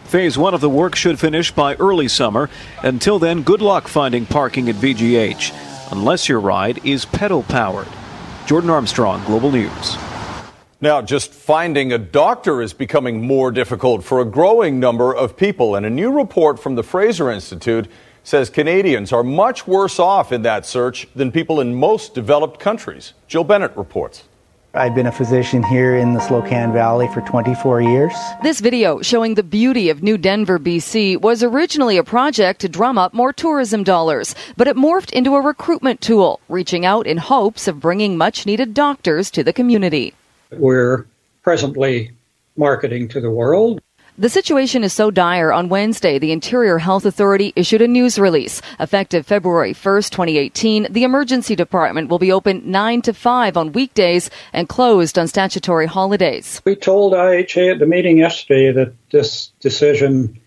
Phase 0.05 0.37
one 0.37 0.53
of 0.53 0.61
the 0.61 0.69
work 0.69 0.95
should 0.95 1.19
finish 1.19 1.51
by 1.51 1.75
early 1.75 2.07
summer. 2.07 2.49
Until 2.81 3.19
then, 3.19 3.41
good 3.41 3.61
luck 3.61 3.87
finding 3.87 4.25
parking 4.25 4.69
at 4.69 4.75
VGH, 4.75 5.91
unless 5.91 6.29
your 6.29 6.39
ride 6.39 6.85
is 6.85 7.05
pedal 7.05 7.43
powered. 7.43 7.87
Jordan 8.45 8.69
Armstrong, 8.69 9.23
Global 9.25 9.51
News. 9.51 9.97
Now, 10.83 11.01
just 11.01 11.33
finding 11.33 11.93
a 11.93 11.97
doctor 11.97 12.61
is 12.61 12.73
becoming 12.73 13.25
more 13.25 13.51
difficult 13.51 14.03
for 14.03 14.19
a 14.19 14.25
growing 14.25 14.81
number 14.81 15.15
of 15.15 15.37
people, 15.37 15.75
and 15.75 15.85
a 15.85 15.89
new 15.89 16.11
report 16.11 16.59
from 16.59 16.75
the 16.75 16.83
Fraser 16.83 17.31
Institute 17.31 17.87
says 18.25 18.49
Canadians 18.49 19.13
are 19.13 19.23
much 19.23 19.65
worse 19.65 19.97
off 19.97 20.33
in 20.33 20.41
that 20.41 20.65
search 20.65 21.07
than 21.15 21.31
people 21.31 21.61
in 21.61 21.73
most 21.73 22.13
developed 22.13 22.59
countries. 22.59 23.13
Jill 23.29 23.45
Bennett 23.45 23.77
reports. 23.77 24.25
I've 24.73 24.93
been 24.93 25.05
a 25.05 25.11
physician 25.13 25.63
here 25.63 25.95
in 25.95 26.15
the 26.15 26.19
Slocan 26.19 26.73
Valley 26.73 27.07
for 27.13 27.21
24 27.21 27.79
years. 27.79 28.13
This 28.43 28.59
video 28.59 29.01
showing 29.01 29.35
the 29.35 29.41
beauty 29.41 29.89
of 29.89 30.03
New 30.03 30.17
Denver, 30.17 30.59
BC 30.59 31.21
was 31.21 31.43
originally 31.43 31.95
a 31.95 32.03
project 32.03 32.59
to 32.59 32.67
drum 32.67 32.97
up 32.97 33.13
more 33.13 33.31
tourism 33.31 33.85
dollars, 33.85 34.35
but 34.57 34.67
it 34.67 34.75
morphed 34.75 35.13
into 35.13 35.35
a 35.35 35.41
recruitment 35.41 36.01
tool, 36.01 36.41
reaching 36.49 36.85
out 36.85 37.07
in 37.07 37.19
hopes 37.19 37.69
of 37.69 37.79
bringing 37.79 38.17
much 38.17 38.45
needed 38.45 38.73
doctors 38.73 39.31
to 39.31 39.45
the 39.45 39.53
community. 39.53 40.13
We're 40.57 41.05
presently 41.41 42.11
marketing 42.55 43.07
to 43.09 43.21
the 43.21 43.31
world. 43.31 43.81
The 44.15 44.29
situation 44.29 44.83
is 44.83 44.93
so 44.93 45.09
dire 45.09 45.51
on 45.51 45.69
Wednesday, 45.69 46.19
the 46.19 46.31
Interior 46.31 46.77
Health 46.77 47.03
Authority 47.03 47.51
issued 47.55 47.81
a 47.81 47.87
news 47.87 48.19
release. 48.19 48.61
Effective 48.79 49.25
February 49.25 49.73
1st, 49.73 50.11
2018, 50.11 50.87
the 50.91 51.03
emergency 51.03 51.55
department 51.55 52.09
will 52.09 52.19
be 52.19 52.31
open 52.31 52.61
9 52.69 53.01
to 53.01 53.13
5 53.13 53.57
on 53.57 53.71
weekdays 53.71 54.29
and 54.53 54.69
closed 54.69 55.17
on 55.17 55.27
statutory 55.27 55.87
holidays. 55.87 56.61
We 56.63 56.75
told 56.75 57.13
IHA 57.13 57.71
at 57.71 57.79
the 57.79 57.87
meeting 57.87 58.19
yesterday 58.19 58.71
that 58.71 58.93
this 59.09 59.47
decision 59.59 60.39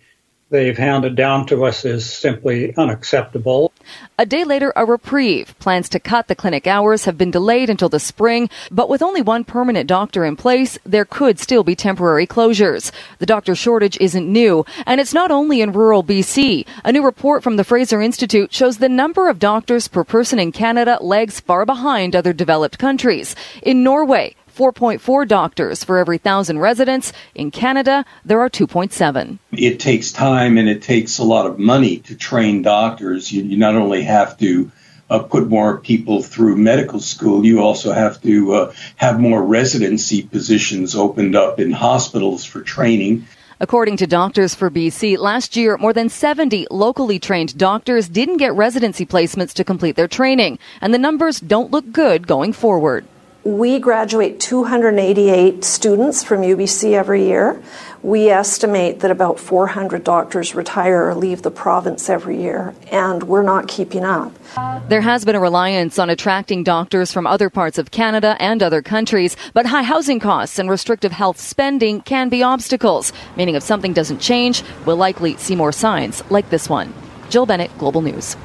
they've 0.50 0.78
handed 0.78 1.16
down 1.16 1.46
to 1.46 1.64
us 1.64 1.84
is 1.84 2.10
simply 2.10 2.74
unacceptable. 2.76 3.72
A 4.18 4.26
day 4.26 4.44
later, 4.44 4.72
a 4.76 4.84
reprieve. 4.84 5.58
Plans 5.58 5.88
to 5.90 6.00
cut 6.00 6.28
the 6.28 6.34
clinic 6.34 6.66
hours 6.66 7.04
have 7.04 7.18
been 7.18 7.30
delayed 7.30 7.68
until 7.68 7.88
the 7.88 8.00
spring, 8.00 8.48
but 8.70 8.88
with 8.88 9.02
only 9.02 9.22
one 9.22 9.44
permanent 9.44 9.88
doctor 9.88 10.24
in 10.24 10.36
place, 10.36 10.78
there 10.84 11.04
could 11.04 11.38
still 11.38 11.64
be 11.64 11.74
temporary 11.74 12.26
closures. 12.26 12.92
The 13.18 13.26
doctor 13.26 13.54
shortage 13.54 13.98
isn't 14.00 14.30
new, 14.30 14.64
and 14.86 15.00
it's 15.00 15.14
not 15.14 15.30
only 15.30 15.60
in 15.60 15.72
rural 15.72 16.04
BC. 16.04 16.66
A 16.84 16.92
new 16.92 17.04
report 17.04 17.42
from 17.42 17.56
the 17.56 17.64
Fraser 17.64 18.00
Institute 18.00 18.52
shows 18.52 18.78
the 18.78 18.88
number 18.88 19.28
of 19.28 19.38
doctors 19.38 19.88
per 19.88 20.04
person 20.04 20.38
in 20.38 20.52
Canada 20.52 20.98
lags 21.00 21.40
far 21.40 21.66
behind 21.66 22.14
other 22.14 22.32
developed 22.32 22.78
countries. 22.78 23.34
In 23.62 23.82
Norway, 23.82 24.34
4.4 24.56 25.28
doctors 25.28 25.84
for 25.84 25.98
every 25.98 26.18
thousand 26.18 26.58
residents. 26.58 27.12
In 27.34 27.50
Canada, 27.50 28.04
there 28.24 28.40
are 28.40 28.48
2.7. 28.48 29.38
It 29.52 29.78
takes 29.78 30.12
time 30.12 30.56
and 30.56 30.68
it 30.68 30.82
takes 30.82 31.18
a 31.18 31.24
lot 31.24 31.46
of 31.46 31.58
money 31.58 31.98
to 31.98 32.14
train 32.14 32.62
doctors. 32.62 33.30
You, 33.30 33.42
you 33.42 33.58
not 33.58 33.74
only 33.74 34.02
have 34.02 34.38
to 34.38 34.70
uh, 35.10 35.20
put 35.20 35.48
more 35.48 35.78
people 35.78 36.22
through 36.22 36.56
medical 36.56 37.00
school, 37.00 37.44
you 37.44 37.60
also 37.60 37.92
have 37.92 38.20
to 38.22 38.54
uh, 38.54 38.72
have 38.96 39.20
more 39.20 39.42
residency 39.42 40.22
positions 40.22 40.96
opened 40.96 41.36
up 41.36 41.60
in 41.60 41.70
hospitals 41.72 42.44
for 42.44 42.62
training. 42.62 43.26
According 43.58 43.96
to 43.98 44.06
Doctors 44.06 44.54
for 44.54 44.70
BC, 44.70 45.16
last 45.16 45.56
year 45.56 45.78
more 45.78 45.94
than 45.94 46.10
70 46.10 46.66
locally 46.70 47.18
trained 47.18 47.56
doctors 47.56 48.08
didn't 48.08 48.36
get 48.36 48.52
residency 48.54 49.06
placements 49.06 49.54
to 49.54 49.64
complete 49.64 49.96
their 49.96 50.08
training, 50.08 50.58
and 50.82 50.92
the 50.92 50.98
numbers 50.98 51.40
don't 51.40 51.70
look 51.70 51.90
good 51.90 52.26
going 52.26 52.52
forward. 52.52 53.06
We 53.46 53.78
graduate 53.78 54.40
288 54.40 55.62
students 55.62 56.24
from 56.24 56.40
UBC 56.40 56.94
every 56.94 57.26
year. 57.26 57.62
We 58.02 58.28
estimate 58.28 58.98
that 59.00 59.12
about 59.12 59.38
400 59.38 60.02
doctors 60.02 60.56
retire 60.56 61.08
or 61.08 61.14
leave 61.14 61.42
the 61.42 61.52
province 61.52 62.10
every 62.10 62.42
year, 62.42 62.74
and 62.90 63.22
we're 63.22 63.44
not 63.44 63.68
keeping 63.68 64.04
up. 64.04 64.32
There 64.88 65.00
has 65.00 65.24
been 65.24 65.36
a 65.36 65.40
reliance 65.40 65.96
on 65.96 66.10
attracting 66.10 66.64
doctors 66.64 67.12
from 67.12 67.24
other 67.24 67.48
parts 67.48 67.78
of 67.78 67.92
Canada 67.92 68.36
and 68.40 68.64
other 68.64 68.82
countries, 68.82 69.36
but 69.54 69.66
high 69.66 69.84
housing 69.84 70.18
costs 70.18 70.58
and 70.58 70.68
restrictive 70.68 71.12
health 71.12 71.38
spending 71.38 72.00
can 72.00 72.28
be 72.28 72.42
obstacles, 72.42 73.12
meaning 73.36 73.54
if 73.54 73.62
something 73.62 73.92
doesn't 73.92 74.18
change, 74.18 74.64
we'll 74.86 74.96
likely 74.96 75.36
see 75.36 75.54
more 75.54 75.70
signs 75.70 76.28
like 76.32 76.50
this 76.50 76.68
one. 76.68 76.92
Jill 77.30 77.46
Bennett, 77.46 77.70
Global 77.78 78.00
News. 78.00 78.36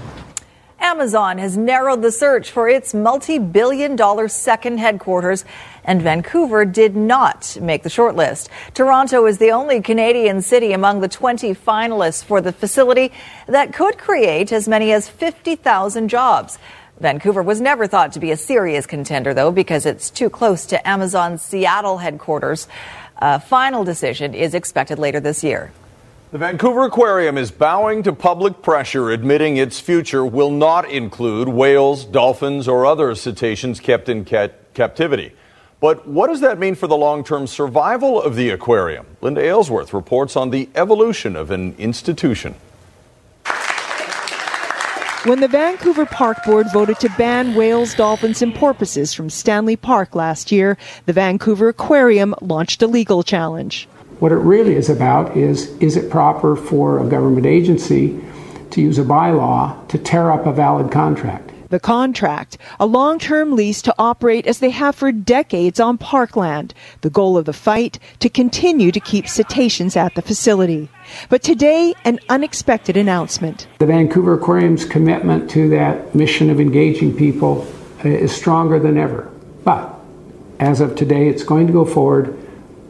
Amazon 0.81 1.37
has 1.37 1.55
narrowed 1.55 2.01
the 2.01 2.11
search 2.11 2.49
for 2.49 2.67
its 2.67 2.93
multi 2.93 3.37
billion 3.37 3.95
dollar 3.95 4.27
second 4.27 4.79
headquarters, 4.79 5.45
and 5.83 6.01
Vancouver 6.01 6.65
did 6.65 6.95
not 6.95 7.55
make 7.61 7.83
the 7.83 7.89
shortlist. 7.89 8.49
Toronto 8.73 9.25
is 9.27 9.37
the 9.37 9.51
only 9.51 9.79
Canadian 9.79 10.41
city 10.41 10.73
among 10.73 10.99
the 10.99 11.07
20 11.07 11.53
finalists 11.53 12.23
for 12.23 12.41
the 12.41 12.51
facility 12.51 13.11
that 13.45 13.73
could 13.73 13.99
create 13.99 14.51
as 14.51 14.67
many 14.67 14.91
as 14.91 15.07
50,000 15.07 16.09
jobs. 16.09 16.57
Vancouver 16.99 17.43
was 17.43 17.61
never 17.61 17.85
thought 17.85 18.11
to 18.13 18.19
be 18.19 18.31
a 18.31 18.37
serious 18.37 18.87
contender, 18.87 19.33
though, 19.35 19.51
because 19.51 19.85
it's 19.85 20.09
too 20.09 20.29
close 20.29 20.65
to 20.65 20.87
Amazon's 20.87 21.43
Seattle 21.43 21.99
headquarters. 21.99 22.67
A 23.17 23.39
final 23.39 23.83
decision 23.83 24.33
is 24.33 24.55
expected 24.55 24.97
later 24.97 25.19
this 25.19 25.43
year. 25.43 25.71
The 26.31 26.37
Vancouver 26.37 26.83
Aquarium 26.85 27.37
is 27.37 27.51
bowing 27.51 28.03
to 28.03 28.13
public 28.13 28.61
pressure, 28.61 29.09
admitting 29.09 29.57
its 29.57 29.81
future 29.81 30.25
will 30.25 30.49
not 30.49 30.89
include 30.89 31.49
whales, 31.49 32.05
dolphins, 32.05 32.69
or 32.69 32.85
other 32.85 33.13
cetaceans 33.15 33.81
kept 33.81 34.07
in 34.07 34.23
captivity. 34.23 35.33
But 35.81 36.07
what 36.07 36.27
does 36.27 36.39
that 36.39 36.57
mean 36.57 36.75
for 36.75 36.87
the 36.87 36.95
long 36.95 37.25
term 37.25 37.47
survival 37.47 38.21
of 38.21 38.37
the 38.37 38.49
aquarium? 38.51 39.07
Linda 39.19 39.41
Aylesworth 39.41 39.93
reports 39.93 40.37
on 40.37 40.51
the 40.51 40.69
evolution 40.73 41.35
of 41.35 41.51
an 41.51 41.75
institution. 41.77 42.55
When 45.25 45.41
the 45.41 45.49
Vancouver 45.49 46.05
Park 46.05 46.45
Board 46.45 46.67
voted 46.71 46.97
to 47.01 47.09
ban 47.17 47.55
whales, 47.55 47.93
dolphins, 47.93 48.41
and 48.41 48.55
porpoises 48.55 49.13
from 49.13 49.29
Stanley 49.29 49.75
Park 49.75 50.15
last 50.15 50.49
year, 50.49 50.77
the 51.07 51.13
Vancouver 51.13 51.67
Aquarium 51.67 52.33
launched 52.39 52.81
a 52.81 52.87
legal 52.87 53.21
challenge. 53.21 53.89
What 54.21 54.31
it 54.31 54.35
really 54.35 54.75
is 54.75 54.87
about 54.87 55.35
is 55.35 55.75
is 55.79 55.97
it 55.97 56.11
proper 56.11 56.55
for 56.55 56.99
a 56.99 57.09
government 57.09 57.47
agency 57.47 58.23
to 58.69 58.79
use 58.79 58.99
a 58.99 59.03
bylaw 59.03 59.87
to 59.87 59.97
tear 59.97 60.29
up 60.29 60.45
a 60.45 60.53
valid 60.53 60.91
contract? 60.91 61.51
The 61.69 61.79
contract, 61.79 62.59
a 62.79 62.85
long 62.85 63.17
term 63.17 63.55
lease 63.55 63.81
to 63.81 63.95
operate 63.97 64.45
as 64.45 64.59
they 64.59 64.69
have 64.69 64.93
for 64.93 65.11
decades 65.11 65.79
on 65.79 65.97
parkland. 65.97 66.75
The 67.01 67.09
goal 67.09 67.35
of 67.35 67.45
the 67.45 67.51
fight, 67.53 67.97
to 68.19 68.29
continue 68.29 68.91
to 68.91 68.99
keep 68.99 69.27
cetaceans 69.27 69.97
at 69.97 70.13
the 70.13 70.21
facility. 70.21 70.87
But 71.29 71.41
today, 71.41 71.95
an 72.05 72.19
unexpected 72.29 72.97
announcement. 72.97 73.67
The 73.79 73.87
Vancouver 73.87 74.35
Aquarium's 74.35 74.85
commitment 74.85 75.49
to 75.49 75.67
that 75.69 76.13
mission 76.13 76.51
of 76.51 76.59
engaging 76.59 77.17
people 77.17 77.67
uh, 78.05 78.09
is 78.09 78.31
stronger 78.31 78.77
than 78.77 78.99
ever. 78.99 79.31
But 79.63 79.99
as 80.59 80.79
of 80.79 80.95
today, 80.95 81.27
it's 81.27 81.41
going 81.41 81.65
to 81.65 81.73
go 81.73 81.85
forward 81.85 82.37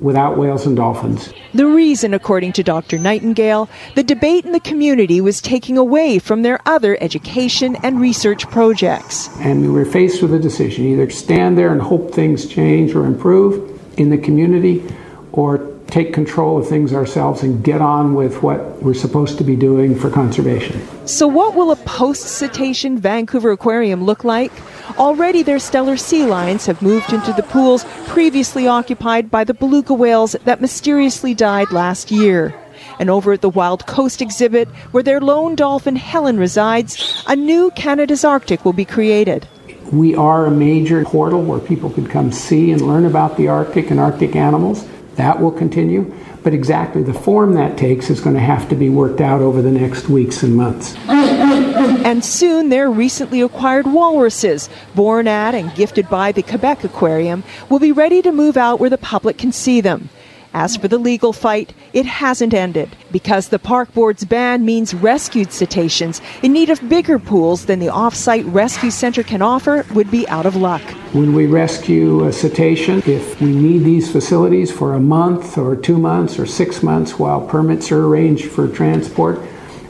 without 0.02 0.38
whales 0.38 0.66
and 0.66 0.76
dolphins. 0.76 1.32
The 1.54 1.68
reason, 1.68 2.14
according 2.14 2.54
to 2.54 2.64
Dr. 2.64 2.98
Nightingale, 2.98 3.70
the 3.96 4.04
debate 4.04 4.46
in 4.46 4.52
the 4.52 4.60
community 4.60 5.22
was 5.22 5.40
taking 5.40 5.78
away 5.78 6.20
from 6.20 6.42
their 6.42 6.60
other 6.66 6.98
education 7.02 7.78
and 7.84 8.02
research 8.02 8.50
projects. 8.50 9.30
And 9.40 9.62
we 9.62 9.70
were 9.70 9.86
faced 9.86 10.22
with 10.22 10.34
a 10.34 10.40
decision 10.40 10.86
either 10.86 11.10
stand 11.10 11.58
there 11.58 11.72
and 11.72 11.82
hope 11.82 12.14
things 12.14 12.48
change 12.48 12.96
or 12.96 13.06
improve 13.06 13.80
in 13.98 14.10
the 14.10 14.18
community, 14.18 14.84
or 15.32 15.71
take 15.92 16.14
control 16.14 16.58
of 16.58 16.68
things 16.68 16.94
ourselves 16.94 17.44
and 17.44 17.64
get 17.64 17.82
on 17.82 18.16
with 18.16 18.42
what 18.42 18.82
we're 18.82 18.94
supposed 18.94 19.38
to 19.38 19.44
be 19.44 19.56
doing 19.56 19.94
for 19.94 20.10
conservation. 20.10 20.82
So, 21.06 21.28
what 21.28 21.54
will 21.54 21.72
a 21.72 21.76
post 21.76 22.24
cetacean 22.24 22.98
Vancouver 22.98 23.52
aquarium 23.52 24.06
look 24.06 24.24
like? 24.24 24.52
Already, 24.98 25.44
their 25.44 25.60
stellar 25.60 25.98
sea 25.98 26.26
lions 26.26 26.66
have 26.66 26.82
moved 26.82 27.12
into 27.14 27.34
the 27.34 27.44
pools 27.44 27.86
previously 28.08 28.68
occupied 28.68 29.30
by 29.30 29.44
the 29.44 29.54
beluga 29.54 29.94
whales 29.94 30.32
that 30.46 30.62
mysteriously 30.62 31.34
died 31.34 31.72
last 31.72 32.10
year. 32.10 32.56
And 33.00 33.10
over 33.10 33.34
at 33.34 33.42
the 33.42 33.50
Wild 33.50 33.86
Coast 33.86 34.22
exhibit, 34.22 34.68
where 34.92 35.04
their 35.04 35.20
lone 35.20 35.56
dolphin 35.56 35.96
Helen 35.96 36.38
resides, 36.38 37.24
a 37.28 37.36
new 37.36 37.70
Canada's 37.72 38.24
Arctic 38.24 38.66
will 38.66 38.74
be 38.74 38.86
created. 38.86 39.48
We 39.92 40.16
are 40.16 40.46
a 40.46 40.52
major 40.52 41.04
portal 41.04 41.44
where 41.44 41.60
people 41.60 41.90
can 41.90 42.08
come 42.08 42.32
see 42.32 42.72
and 42.72 42.82
learn 42.82 43.06
about 43.06 43.36
the 43.36 43.50
Arctic 43.50 43.92
and 43.92 44.00
Arctic 44.00 44.36
animals. 44.36 44.88
That 45.16 45.42
will 45.42 45.52
continue, 45.52 46.14
but 46.42 46.54
exactly 46.54 47.04
the 47.04 47.14
form 47.14 47.54
that 47.56 47.78
takes 47.78 48.10
is 48.10 48.22
going 48.22 48.36
to 48.36 48.42
have 48.42 48.70
to 48.70 48.76
be 48.76 48.90
worked 48.90 49.20
out 49.20 49.42
over 49.42 49.62
the 49.62 49.72
next 49.72 50.08
weeks 50.08 50.42
and 50.42 50.56
months. 50.56 50.96
And 51.08 52.24
soon 52.24 52.70
their 52.70 52.90
recently 52.90 53.42
acquired 53.42 53.88
walruses, 53.88 54.70
born 54.96 55.28
at 55.28 55.54
and 55.54 55.74
gifted 55.76 56.10
by 56.10 56.32
the 56.32 56.42
Quebec 56.42 56.84
Aquarium, 56.86 57.44
will 57.70 57.80
be 57.80 57.92
ready 57.92 58.22
to 58.22 58.32
move 58.32 58.58
out 58.58 58.80
where 58.80 58.90
the 58.90 58.98
public 58.98 59.38
can 59.38 59.52
see 59.52 59.82
them. 59.82 60.10
As 60.54 60.76
for 60.76 60.88
the 60.88 60.98
legal 60.98 61.32
fight, 61.32 61.74
it 61.94 62.06
hasn't 62.06 62.54
ended 62.54 62.90
because 63.12 63.50
the 63.50 63.60
park 63.60 63.94
board's 63.94 64.26
ban 64.26 64.66
means 64.66 64.94
rescued 64.94 65.54
cetaceans 65.54 66.22
in 66.42 66.52
need 66.52 66.70
of 66.70 66.90
bigger 66.90 67.20
pools 67.20 67.66
than 67.66 67.80
the 67.80 67.90
off-site 67.90 68.46
rescue 68.46 68.92
center 68.92 69.24
can 69.24 69.42
offer 69.42 69.86
would 69.94 70.12
be 70.12 70.28
out 70.28 70.46
of 70.46 70.56
luck. 70.56 70.82
When 71.14 71.34
we 71.34 71.46
rescue 71.46 72.24
a 72.24 72.32
cetacean, 72.32 73.04
if 73.06 73.42
we 73.42 73.52
need 73.52 73.80
these 73.80 74.10
facilities 74.10 74.72
for 74.72 74.94
a 74.94 75.00
month 75.02 75.58
or 75.58 75.76
two 75.76 75.98
months 75.98 76.40
or 76.40 76.46
six 76.46 76.82
months 76.82 77.20
while 77.20 77.42
permits 77.42 77.92
are 77.92 78.06
arranged 78.06 78.50
for 78.50 78.70
transport, 78.70 79.42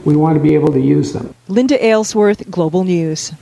we 0.04 0.16
want 0.16 0.36
to 0.36 0.42
be 0.42 0.56
able 0.56 0.72
to 0.72 0.80
use 0.80 1.12
them. 1.12 1.32
Linda 1.46 1.78
Aylesworth, 1.86 2.50
Global 2.50 2.82
News. 2.82 3.32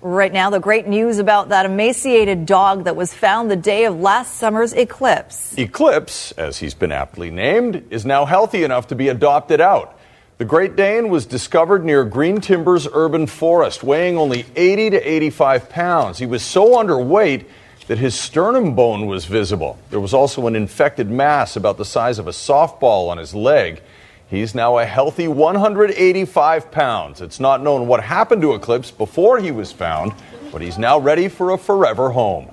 Right 0.00 0.32
now, 0.32 0.50
the 0.50 0.58
great 0.58 0.88
news 0.88 1.20
about 1.20 1.50
that 1.50 1.66
emaciated 1.66 2.46
dog 2.46 2.82
that 2.82 2.96
was 2.96 3.14
found 3.14 3.48
the 3.48 3.54
day 3.54 3.84
of 3.84 4.00
last 4.00 4.34
summer's 4.34 4.72
eclipse. 4.72 5.56
Eclipse, 5.56 6.32
as 6.32 6.58
he's 6.58 6.74
been 6.74 6.90
aptly 6.90 7.30
named, 7.30 7.86
is 7.90 8.04
now 8.04 8.24
healthy 8.24 8.64
enough 8.64 8.88
to 8.88 8.96
be 8.96 9.06
adopted 9.06 9.60
out. 9.60 9.96
The 10.36 10.44
Great 10.44 10.74
Dane 10.74 11.10
was 11.10 11.26
discovered 11.26 11.84
near 11.84 12.04
Green 12.04 12.40
Timbers 12.40 12.88
Urban 12.92 13.28
Forest, 13.28 13.84
weighing 13.84 14.18
only 14.18 14.44
80 14.56 14.90
to 14.90 15.08
85 15.08 15.68
pounds. 15.68 16.18
He 16.18 16.26
was 16.26 16.42
so 16.42 16.70
underweight 16.70 17.44
that 17.86 17.98
his 17.98 18.18
sternum 18.18 18.74
bone 18.74 19.06
was 19.06 19.26
visible. 19.26 19.78
There 19.90 20.00
was 20.00 20.12
also 20.12 20.48
an 20.48 20.56
infected 20.56 21.08
mass 21.08 21.54
about 21.54 21.78
the 21.78 21.84
size 21.84 22.18
of 22.18 22.26
a 22.26 22.32
softball 22.32 23.10
on 23.10 23.18
his 23.18 23.32
leg. 23.32 23.80
He's 24.26 24.56
now 24.56 24.78
a 24.78 24.84
healthy 24.84 25.28
185 25.28 26.72
pounds. 26.72 27.20
It's 27.20 27.38
not 27.38 27.62
known 27.62 27.86
what 27.86 28.02
happened 28.02 28.42
to 28.42 28.54
Eclipse 28.54 28.90
before 28.90 29.38
he 29.38 29.52
was 29.52 29.70
found, 29.70 30.14
but 30.50 30.60
he's 30.60 30.78
now 30.78 30.98
ready 30.98 31.28
for 31.28 31.50
a 31.50 31.58
forever 31.58 32.10
home 32.10 32.50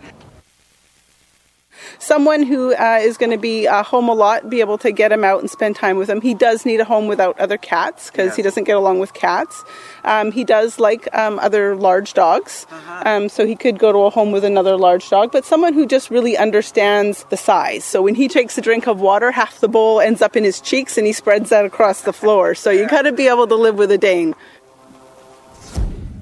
someone 2.00 2.44
who 2.44 2.74
uh, 2.74 3.00
is 3.02 3.18
going 3.18 3.32
to 3.32 3.38
be 3.38 3.68
uh, 3.68 3.84
home 3.84 4.10
a 4.10 4.14
lot, 4.14 4.50
be 4.50 4.60
able 4.60 4.78
to 4.80 4.92
get 4.92 5.12
him 5.12 5.24
out 5.24 5.40
and 5.40 5.50
spend 5.50 5.76
time 5.76 5.98
with 5.98 6.10
him. 6.10 6.22
He 6.22 6.34
does 6.34 6.66
need 6.66 6.80
a 6.80 6.86
home 6.86 7.08
without 7.08 7.40
other 7.40 7.58
cats 7.58 8.10
because 8.10 8.36
he 8.36 8.42
doesn't 8.42 8.66
get 8.66 8.76
along 8.76 9.00
with 9.00 9.14
cats. 9.14 9.64
Um, 10.04 10.32
he 10.32 10.44
does 10.44 10.80
like 10.80 11.14
um, 11.16 11.40
other 11.40 11.76
large 11.76 12.14
dogs, 12.14 12.66
uh-huh. 12.70 13.04
um, 13.06 13.30
so 13.30 13.46
he 13.46 13.56
could 13.56 13.78
go 13.80 13.92
to 13.92 14.00
a 14.00 14.10
home 14.10 14.32
with 14.32 14.44
another 14.44 14.78
large 14.78 15.10
dog, 15.10 15.32
but 15.32 15.46
someone 15.46 15.74
who 15.74 15.86
just 15.86 16.10
really 16.10 16.38
understands 16.38 17.26
the 17.30 17.38
size. 17.38 17.84
So 17.84 18.02
when 18.02 18.16
he 18.16 18.28
takes 18.28 18.58
a 18.58 18.62
drink 18.62 18.88
of 18.88 19.00
water, 19.00 19.32
half 19.32 19.60
the 19.60 19.68
bowl 19.68 20.02
ends 20.02 20.22
up 20.22 20.36
in 20.36 20.44
his 20.44 20.62
cheeks 20.62 20.98
and 20.98 21.06
he 21.06 21.14
spreads 21.14 21.50
that 21.50 21.66
across 21.66 22.02
the 22.02 22.14
floor. 22.14 22.56
So 22.56 22.72
you 22.72 22.88
got 22.88 23.04
to 23.04 23.12
be 23.12 23.28
able 23.28 23.48
to 23.48 23.56
live 23.56 23.76
with 23.76 23.92
a 23.92 23.98
Dane. 23.98 24.36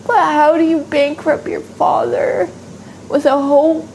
But 0.06 0.22
how 0.32 0.56
do 0.56 0.64
you 0.64 0.82
bankrupt 0.82 1.48
your 1.48 1.60
father 1.60 2.48
with 3.08 3.26
a 3.26 3.32
hope? 3.32 3.88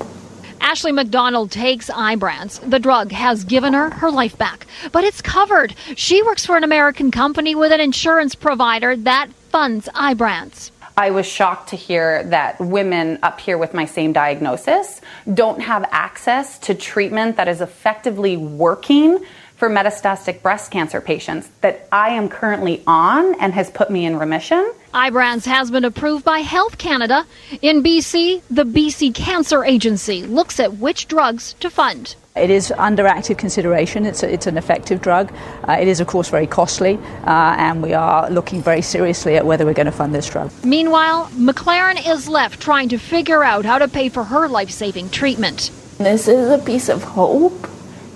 Ashley 0.59 0.91
McDonald 0.91 1.51
takes 1.51 1.89
Ibrance. 1.89 2.59
The 2.69 2.79
drug 2.79 3.11
has 3.11 3.43
given 3.43 3.73
her 3.73 3.89
her 3.89 4.11
life 4.11 4.37
back, 4.37 4.67
but 4.91 5.03
it's 5.03 5.21
covered. 5.21 5.73
She 5.95 6.21
works 6.21 6.45
for 6.45 6.55
an 6.57 6.63
American 6.63 7.09
company 7.09 7.55
with 7.55 7.71
an 7.71 7.79
insurance 7.79 8.35
provider 8.35 8.95
that 8.95 9.31
funds 9.49 9.87
Ibrance. 9.95 10.71
I 11.01 11.09
was 11.09 11.25
shocked 11.25 11.69
to 11.69 11.75
hear 11.75 12.23
that 12.25 12.59
women 12.59 13.17
up 13.23 13.39
here 13.39 13.57
with 13.57 13.73
my 13.73 13.85
same 13.85 14.13
diagnosis 14.13 15.01
don't 15.33 15.59
have 15.59 15.83
access 15.89 16.59
to 16.59 16.75
treatment 16.75 17.37
that 17.37 17.47
is 17.47 17.59
effectively 17.59 18.37
working 18.37 19.17
for 19.55 19.67
metastatic 19.67 20.43
breast 20.43 20.69
cancer 20.69 21.01
patients 21.01 21.49
that 21.61 21.87
I 21.91 22.09
am 22.09 22.29
currently 22.29 22.83
on 22.85 23.33
and 23.41 23.51
has 23.51 23.71
put 23.71 23.89
me 23.89 24.05
in 24.05 24.19
remission. 24.19 24.73
Ibrance 24.93 25.45
has 25.45 25.71
been 25.71 25.85
approved 25.85 26.23
by 26.23 26.41
Health 26.41 26.77
Canada. 26.77 27.25
In 27.63 27.81
BC, 27.81 28.43
the 28.51 28.63
BC 28.63 29.15
Cancer 29.15 29.65
Agency 29.65 30.21
looks 30.21 30.59
at 30.59 30.77
which 30.77 31.07
drugs 31.07 31.55
to 31.61 31.71
fund. 31.71 32.15
It 32.35 32.49
is 32.49 32.71
under 32.77 33.05
active 33.05 33.35
consideration. 33.37 34.05
It's, 34.05 34.23
a, 34.23 34.33
it's 34.33 34.47
an 34.47 34.57
effective 34.57 35.01
drug. 35.01 35.33
Uh, 35.67 35.73
it 35.73 35.89
is, 35.89 35.99
of 35.99 36.07
course, 36.07 36.29
very 36.29 36.47
costly, 36.47 36.97
uh, 37.25 37.55
and 37.57 37.83
we 37.83 37.93
are 37.93 38.29
looking 38.29 38.61
very 38.61 38.81
seriously 38.81 39.35
at 39.35 39.45
whether 39.45 39.65
we're 39.65 39.73
going 39.73 39.87
to 39.87 39.91
fund 39.91 40.15
this 40.15 40.29
drug. 40.29 40.49
Meanwhile, 40.63 41.27
McLaren 41.33 42.07
is 42.07 42.29
left 42.29 42.61
trying 42.61 42.87
to 42.89 42.97
figure 42.97 43.43
out 43.43 43.65
how 43.65 43.79
to 43.79 43.89
pay 43.89 44.07
for 44.07 44.23
her 44.23 44.47
life 44.47 44.71
saving 44.71 45.09
treatment. 45.09 45.71
This 45.97 46.29
is 46.29 46.49
a 46.49 46.57
piece 46.63 46.87
of 46.87 47.03
hope. 47.03 47.67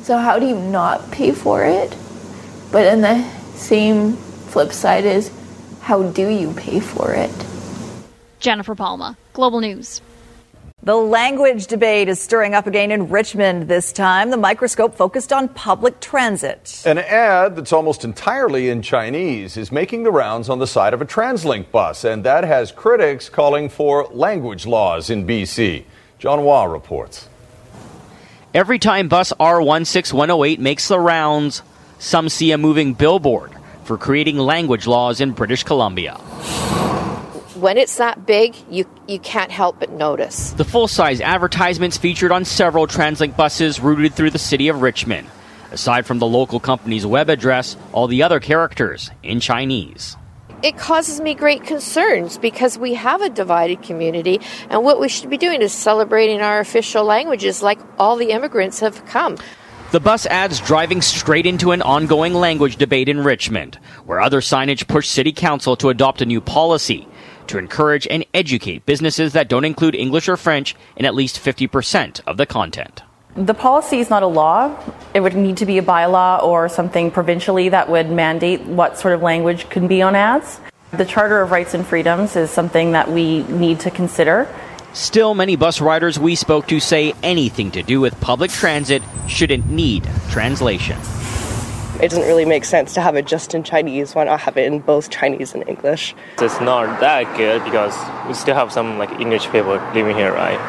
So, 0.04 0.18
how 0.18 0.40
do 0.40 0.46
you 0.46 0.60
not 0.60 1.12
pay 1.12 1.34
for 1.34 1.66
it? 1.66 1.94
But 2.72 2.86
in 2.86 3.02
the 3.02 3.22
same 3.56 4.14
flip 4.14 4.72
side 4.72 5.04
is, 5.04 5.30
how 5.82 6.04
do 6.04 6.30
you 6.30 6.54
pay 6.54 6.80
for 6.80 7.12
it? 7.12 7.32
Jennifer 8.40 8.76
Palma, 8.76 9.18
Global 9.34 9.60
News. 9.60 10.02
The 10.86 10.96
language 10.96 11.66
debate 11.66 12.10
is 12.10 12.22
stirring 12.22 12.54
up 12.54 12.68
again 12.68 12.92
in 12.92 13.10
Richmond 13.10 13.68
this 13.68 13.92
time. 13.92 14.30
The 14.30 14.38
microscope 14.38 14.94
focused 14.94 15.34
on 15.34 15.50
public 15.50 16.00
transit. 16.00 16.84
An 16.86 17.00
ad 17.00 17.56
that's 17.56 17.74
almost 17.74 18.06
entirely 18.06 18.70
in 18.70 18.84
Chinese 18.84 19.58
is 19.58 19.72
making 19.72 20.04
the 20.04 20.12
rounds 20.12 20.48
on 20.48 20.60
the 20.60 20.68
side 20.68 20.94
of 20.94 21.02
a 21.02 21.06
TransLink 21.06 21.72
bus, 21.72 22.04
and 22.04 22.24
that 22.24 22.44
has 22.44 22.72
critics 22.72 23.30
calling 23.30 23.68
for 23.68 24.06
language 24.12 24.68
laws 24.68 25.10
in 25.10 25.26
BC. 25.26 25.86
John 26.20 26.38
Hua 26.38 26.66
reports. 26.66 27.30
Every 28.54 28.78
time 28.78 29.08
bus 29.08 29.34
R16108 29.40 30.60
makes 30.60 30.88
the 30.88 31.00
rounds, 31.00 31.64
some 31.98 32.30
see 32.30 32.52
a 32.52 32.60
moving 32.60 32.94
billboard 32.94 33.54
for 33.86 33.98
creating 33.98 34.38
language 34.38 34.86
laws 34.86 35.20
in 35.20 35.32
British 35.32 35.64
Columbia 35.64 36.22
when 37.56 37.78
it's 37.78 37.98
that 37.98 38.26
big, 38.26 38.56
you 38.70 38.86
you 39.08 39.20
can't 39.20 39.52
help 39.52 39.80
but 39.80 39.92
notice. 39.92 40.52
The 40.52 40.66
full-size 40.66 41.22
advertisements 41.22 41.98
featured 41.98 42.32
on 42.32 42.46
several 42.46 42.88
TransLink 42.88 43.38
buses 43.38 43.80
routed 43.80 44.14
through 44.14 44.32
the 44.32 44.40
city 44.40 44.68
of 44.68 44.82
Richmond. 44.82 45.28
Aside 45.72 46.06
from 46.06 46.20
the 46.20 46.28
local 46.28 46.60
company's 46.60 47.06
web 47.06 47.30
address, 47.30 47.76
all 47.92 48.08
the 48.08 48.24
other 48.24 48.40
characters 48.40 49.12
in 49.24 49.40
Chinese. 49.40 50.16
It 50.64 50.78
causes 50.78 51.20
me 51.20 51.36
great 51.36 51.64
concerns 51.64 52.38
because 52.38 52.78
we 52.78 52.94
have 52.96 53.22
a 53.22 53.30
divided 53.30 53.84
community, 53.84 54.40
and 54.70 54.84
what 54.84 55.00
we 55.00 55.10
should 55.10 55.30
be 55.30 55.38
doing 55.38 55.62
is 55.62 55.74
celebrating 55.74 56.42
our 56.42 56.60
official 56.60 57.04
languages 57.04 57.62
like 57.62 57.80
all 58.00 58.16
the 58.16 58.32
immigrants 58.32 58.80
have 58.80 59.06
come. 59.06 59.38
The 59.92 60.00
bus 60.00 60.26
ads 60.26 60.60
driving 60.60 61.02
straight 61.02 61.46
into 61.46 61.72
an 61.72 61.82
ongoing 61.82 62.34
language 62.34 62.78
debate 62.78 63.08
in 63.08 63.24
Richmond, 63.24 63.76
where 64.06 64.20
other 64.20 64.42
signage 64.42 64.88
pushed 64.88 65.12
City 65.12 65.32
Council 65.32 65.76
to 65.78 65.90
adopt 65.90 66.22
a 66.22 66.26
new 66.26 66.42
policy 66.42 67.08
to 67.48 67.58
encourage 67.58 68.08
and 68.08 68.26
educate 68.34 68.86
businesses 68.86 69.34
that 69.34 69.48
don't 69.48 69.66
include 69.66 69.96
English 69.96 70.28
or 70.28 70.38
French 70.38 70.76
in 70.96 71.06
at 71.06 71.16
least 71.16 71.40
50% 71.40 72.22
of 72.28 72.38
the 72.38 72.46
content. 72.46 73.04
The 73.36 73.54
policy 73.54 74.00
is 74.00 74.10
not 74.10 74.24
a 74.24 74.28
law. 74.28 74.78
It 75.14 75.20
would 75.20 75.36
need 75.36 75.58
to 75.58 75.66
be 75.66 75.78
a 75.78 75.82
bylaw 75.82 76.42
or 76.42 76.70
something 76.70 77.12
provincially 77.12 77.70
that 77.70 77.90
would 77.90 78.10
mandate 78.10 78.62
what 78.62 78.98
sort 78.98 79.14
of 79.14 79.22
language 79.22 79.70
can 79.70 79.88
be 79.88 80.02
on 80.02 80.16
ads. 80.16 80.60
The 80.92 81.06
Charter 81.06 81.42
of 81.42 81.52
Rights 81.52 81.74
and 81.74 81.86
Freedoms 81.86 82.36
is 82.36 82.50
something 82.50 82.94
that 82.94 83.12
we 83.12 83.44
need 83.44 83.82
to 83.82 83.92
consider. 83.92 84.48
Still, 84.94 85.34
many 85.34 85.58
bus 85.58 85.82
riders 85.82 86.18
we 86.18 86.36
spoke 86.36 86.68
to 86.68 86.80
say 86.80 87.14
anything 87.22 87.72
to 87.72 87.84
do 87.84 88.00
with 88.00 88.20
public 88.22 88.52
transit 88.52 89.04
shouldn't 89.28 89.70
need 89.70 90.08
translation 90.30 90.98
it 92.02 92.10
doesn't 92.10 92.28
really 92.28 92.46
make 92.46 92.66
sense 92.66 92.94
to 92.94 93.02
have 93.02 93.16
it 93.16 93.26
just 93.26 93.54
in 93.54 93.64
Chinese. 93.64 94.16
Why 94.16 94.26
not 94.26 94.42
have 94.42 94.58
it 94.58 94.66
in 94.66 94.80
both 94.80 95.10
Chinese 95.10 95.54
and 95.54 95.68
English? 95.68 96.14
It's 96.40 96.60
not 96.60 97.00
that 97.00 97.38
good 97.38 97.64
because 97.64 97.96
we 98.28 98.34
still 98.34 98.56
have 98.56 98.72
some 98.72 98.98
like 98.98 99.12
English 99.20 99.50
people 99.50 99.76
living 99.94 100.16
here, 100.16 100.34
right? 100.34 100.60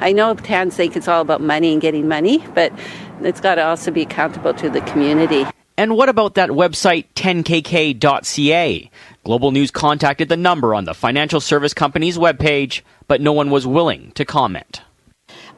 I 0.00 0.12
know 0.12 0.34
TransLink 0.34 0.96
it's 0.96 1.08
all 1.08 1.20
about 1.20 1.40
money 1.40 1.72
and 1.72 1.82
getting 1.82 2.08
money, 2.08 2.38
but 2.54 2.72
it's 3.20 3.40
got 3.40 3.56
to 3.56 3.64
also 3.64 3.90
be 3.90 4.02
accountable 4.02 4.54
to 4.54 4.70
the 4.70 4.80
community. 4.82 5.44
And 5.76 5.96
what 5.96 6.08
about 6.08 6.34
that 6.34 6.50
website 6.50 7.06
10kk.ca? 7.14 8.90
Global 9.24 9.50
News 9.50 9.70
contacted 9.70 10.28
the 10.28 10.36
number 10.36 10.74
on 10.74 10.84
the 10.84 10.94
financial 10.94 11.40
service 11.40 11.74
company's 11.74 12.16
webpage, 12.16 12.82
but 13.08 13.20
no 13.20 13.32
one 13.32 13.50
was 13.50 13.66
willing 13.66 14.12
to 14.12 14.24
comment. 14.24 14.82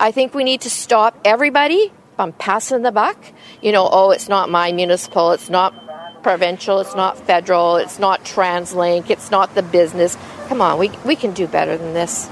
I 0.01 0.11
think 0.11 0.35
we 0.35 0.42
need 0.42 0.62
to 0.62 0.70
stop 0.70 1.18
everybody 1.25 1.92
from 2.22 2.32
passing 2.35 2.82
the 2.82 2.92
buck. 2.92 3.18
You 3.62 3.72
know, 3.72 3.88
oh, 3.90 4.12
it's 4.12 4.28
not 4.28 4.48
my 4.48 4.70
municipal, 4.70 5.32
it's 5.32 5.50
not 5.50 6.22
provincial, 6.22 6.78
it's 6.78 6.94
not 6.94 7.18
federal, 7.18 7.78
it's 7.78 7.98
not 7.98 8.24
TransLink, 8.24 9.11
it's 9.11 9.32
not 9.32 9.56
the 9.56 9.62
business. 9.64 10.16
Come 10.46 10.61
on, 10.61 10.78
we, 10.78 10.90
we 11.04 11.16
can 11.16 11.32
do 11.32 11.48
better 11.48 11.76
than 11.76 11.94
this. 11.94 12.30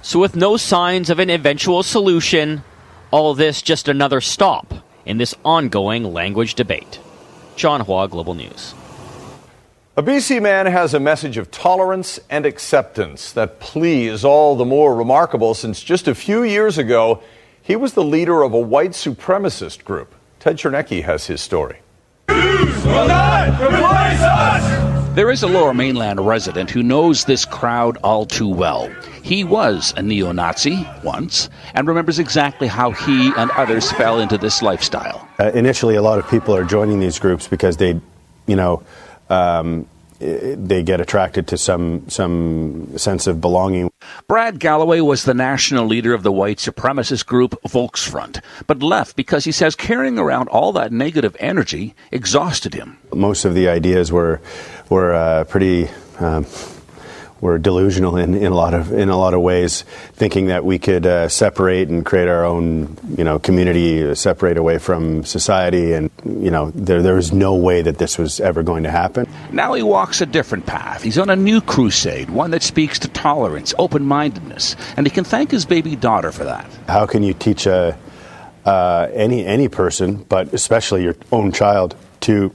So, 0.00 0.20
with 0.20 0.36
no 0.36 0.56
signs 0.56 1.10
of 1.10 1.18
an 1.18 1.28
eventual 1.28 1.82
solution, 1.82 2.62
all 3.10 3.34
this 3.34 3.62
just 3.62 3.88
another 3.88 4.20
stop 4.20 4.74
in 5.04 5.18
this 5.18 5.34
ongoing 5.44 6.04
language 6.04 6.54
debate. 6.54 7.00
John 7.56 7.80
Hua, 7.80 8.06
Global 8.06 8.34
News. 8.34 8.76
A 9.96 10.04
BC 10.04 10.40
man 10.40 10.66
has 10.66 10.94
a 10.94 11.00
message 11.00 11.36
of 11.36 11.50
tolerance 11.50 12.20
and 12.30 12.46
acceptance. 12.46 13.32
That 13.32 13.58
plea 13.58 14.06
is 14.06 14.24
all 14.24 14.54
the 14.54 14.64
more 14.64 14.94
remarkable 14.94 15.54
since 15.54 15.82
just 15.82 16.06
a 16.06 16.14
few 16.14 16.44
years 16.44 16.78
ago, 16.78 17.20
he 17.62 17.76
was 17.76 17.94
the 17.94 18.04
leader 18.04 18.42
of 18.42 18.52
a 18.52 18.60
white 18.60 18.90
supremacist 18.90 19.84
group. 19.84 20.14
Ted 20.40 20.56
Chernecki 20.56 21.02
has 21.04 21.26
his 21.26 21.40
story. 21.40 21.78
There 25.14 25.30
is 25.30 25.42
a 25.42 25.46
lower 25.46 25.74
mainland 25.74 26.26
resident 26.26 26.70
who 26.70 26.82
knows 26.82 27.26
this 27.26 27.44
crowd 27.44 27.98
all 27.98 28.24
too 28.24 28.48
well. 28.48 28.90
He 29.22 29.44
was 29.44 29.92
a 29.96 30.02
neo 30.02 30.32
Nazi 30.32 30.86
once 31.04 31.50
and 31.74 31.86
remembers 31.86 32.18
exactly 32.18 32.66
how 32.66 32.92
he 32.92 33.30
and 33.36 33.50
others 33.52 33.92
fell 33.92 34.18
into 34.18 34.38
this 34.38 34.62
lifestyle. 34.62 35.28
Uh, 35.38 35.50
initially, 35.52 35.96
a 35.96 36.02
lot 36.02 36.18
of 36.18 36.28
people 36.28 36.56
are 36.56 36.64
joining 36.64 36.98
these 36.98 37.18
groups 37.18 37.46
because 37.46 37.76
they, 37.76 38.00
you 38.46 38.56
know, 38.56 38.82
um, 39.28 39.86
they 40.22 40.82
get 40.82 41.00
attracted 41.00 41.46
to 41.48 41.58
some 41.58 42.08
some 42.08 42.96
sense 42.96 43.26
of 43.26 43.40
belonging. 43.40 43.90
Brad 44.28 44.58
Galloway 44.58 45.00
was 45.00 45.24
the 45.24 45.34
national 45.34 45.86
leader 45.86 46.14
of 46.14 46.22
the 46.22 46.32
white 46.32 46.58
supremacist 46.58 47.26
group 47.26 47.60
Volksfront, 47.62 48.40
but 48.66 48.82
left 48.82 49.16
because 49.16 49.44
he 49.44 49.52
says 49.52 49.74
carrying 49.74 50.18
around 50.18 50.48
all 50.48 50.72
that 50.72 50.92
negative 50.92 51.36
energy 51.40 51.94
exhausted 52.10 52.74
him. 52.74 52.98
Most 53.12 53.44
of 53.44 53.54
the 53.54 53.68
ideas 53.68 54.12
were 54.12 54.40
were 54.88 55.12
uh, 55.12 55.44
pretty. 55.44 55.88
Um, 56.18 56.46
we're 57.42 57.58
delusional 57.58 58.16
in, 58.16 58.34
in 58.34 58.52
a 58.52 58.54
lot 58.54 58.72
of 58.72 58.92
in 58.92 59.08
a 59.08 59.18
lot 59.18 59.34
of 59.34 59.40
ways, 59.40 59.82
thinking 60.12 60.46
that 60.46 60.64
we 60.64 60.78
could 60.78 61.04
uh, 61.04 61.28
separate 61.28 61.88
and 61.88 62.06
create 62.06 62.28
our 62.28 62.44
own 62.44 62.96
you 63.18 63.24
know 63.24 63.40
community, 63.40 64.14
separate 64.14 64.56
away 64.56 64.78
from 64.78 65.24
society, 65.24 65.92
and 65.92 66.08
you 66.24 66.52
know 66.52 66.70
there 66.70 67.02
there 67.02 67.16
was 67.16 67.32
no 67.32 67.56
way 67.56 67.82
that 67.82 67.98
this 67.98 68.16
was 68.16 68.40
ever 68.40 68.62
going 68.62 68.84
to 68.84 68.90
happen. 68.90 69.28
Now 69.50 69.74
he 69.74 69.82
walks 69.82 70.20
a 70.20 70.26
different 70.26 70.66
path. 70.66 71.02
He's 71.02 71.18
on 71.18 71.30
a 71.30 71.36
new 71.36 71.60
crusade, 71.60 72.30
one 72.30 72.52
that 72.52 72.62
speaks 72.62 73.00
to 73.00 73.08
tolerance, 73.08 73.74
open 73.76 74.06
mindedness, 74.06 74.76
and 74.96 75.04
he 75.04 75.10
can 75.10 75.24
thank 75.24 75.50
his 75.50 75.66
baby 75.66 75.96
daughter 75.96 76.30
for 76.30 76.44
that. 76.44 76.70
How 76.86 77.06
can 77.06 77.24
you 77.24 77.34
teach 77.34 77.66
a 77.66 77.98
uh, 78.64 79.08
any 79.12 79.44
any 79.44 79.66
person, 79.66 80.22
but 80.28 80.54
especially 80.54 81.02
your 81.02 81.16
own 81.32 81.50
child, 81.50 81.96
to 82.20 82.54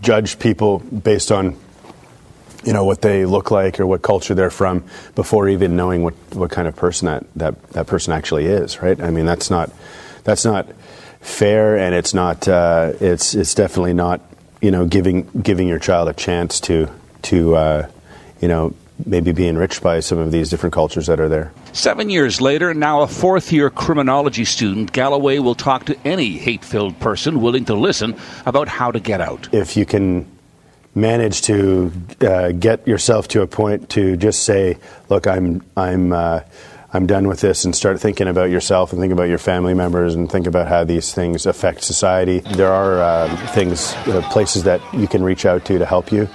judge 0.00 0.38
people 0.38 0.78
based 0.78 1.32
on 1.32 1.56
you 2.64 2.72
know 2.72 2.84
what 2.84 3.02
they 3.02 3.24
look 3.24 3.50
like 3.50 3.80
or 3.80 3.86
what 3.86 4.02
culture 4.02 4.34
they're 4.34 4.50
from 4.50 4.84
before 5.14 5.48
even 5.48 5.76
knowing 5.76 6.02
what, 6.02 6.14
what 6.32 6.50
kind 6.50 6.68
of 6.68 6.76
person 6.76 7.06
that, 7.06 7.24
that, 7.36 7.62
that 7.70 7.86
person 7.86 8.12
actually 8.12 8.46
is 8.46 8.82
right 8.82 9.00
i 9.00 9.10
mean 9.10 9.26
that's 9.26 9.50
not 9.50 9.70
that's 10.24 10.44
not 10.44 10.68
fair 11.20 11.76
and 11.76 11.94
it's 11.94 12.14
not 12.14 12.48
uh, 12.48 12.92
it's 13.00 13.34
it's 13.34 13.54
definitely 13.54 13.94
not 13.94 14.20
you 14.60 14.70
know 14.70 14.86
giving 14.86 15.28
giving 15.42 15.68
your 15.68 15.78
child 15.78 16.08
a 16.08 16.12
chance 16.14 16.60
to 16.60 16.88
to 17.22 17.54
uh, 17.54 17.88
you 18.40 18.48
know 18.48 18.74
maybe 19.06 19.32
be 19.32 19.48
enriched 19.48 19.82
by 19.82 20.00
some 20.00 20.18
of 20.18 20.30
these 20.30 20.50
different 20.50 20.74
cultures 20.74 21.06
that 21.06 21.20
are 21.20 21.28
there 21.28 21.52
Seven 21.72 22.10
years 22.10 22.40
later, 22.40 22.74
now 22.74 23.02
a 23.02 23.06
fourth 23.06 23.52
year 23.52 23.70
criminology 23.70 24.44
student, 24.44 24.92
Galloway 24.92 25.38
will 25.38 25.54
talk 25.54 25.84
to 25.84 25.96
any 26.04 26.36
hate 26.36 26.64
filled 26.64 26.98
person 26.98 27.40
willing 27.40 27.64
to 27.66 27.74
listen 27.74 28.16
about 28.44 28.66
how 28.66 28.90
to 28.90 28.98
get 28.98 29.20
out. 29.20 29.48
if 29.52 29.76
you 29.76 29.86
can 29.86 30.26
manage 30.94 31.42
to 31.42 31.92
uh, 32.20 32.52
get 32.52 32.86
yourself 32.86 33.28
to 33.28 33.42
a 33.42 33.46
point 33.46 33.90
to 33.90 34.16
just 34.16 34.44
say, 34.44 34.78
"Look, 35.08 35.26
I'm 35.26 35.62
I'm 35.76 36.12
uh, 36.12 36.40
I'm 36.92 37.06
done 37.06 37.28
with 37.28 37.40
this," 37.40 37.64
and 37.64 37.74
start 37.74 38.00
thinking 38.00 38.28
about 38.28 38.50
yourself 38.50 38.92
and 38.92 39.00
think 39.00 39.12
about 39.12 39.28
your 39.28 39.38
family 39.38 39.74
members 39.74 40.14
and 40.14 40.30
think 40.30 40.46
about 40.46 40.68
how 40.68 40.84
these 40.84 41.14
things 41.14 41.46
affect 41.46 41.84
society. 41.84 42.40
There 42.40 42.72
are 42.72 43.00
uh, 43.00 43.46
things, 43.48 43.94
uh, 44.06 44.26
places 44.30 44.64
that 44.64 44.80
you 44.92 45.06
can 45.06 45.22
reach 45.22 45.46
out 45.46 45.64
to 45.66 45.78
to 45.78 45.86
help 45.86 46.12
you. 46.12 46.28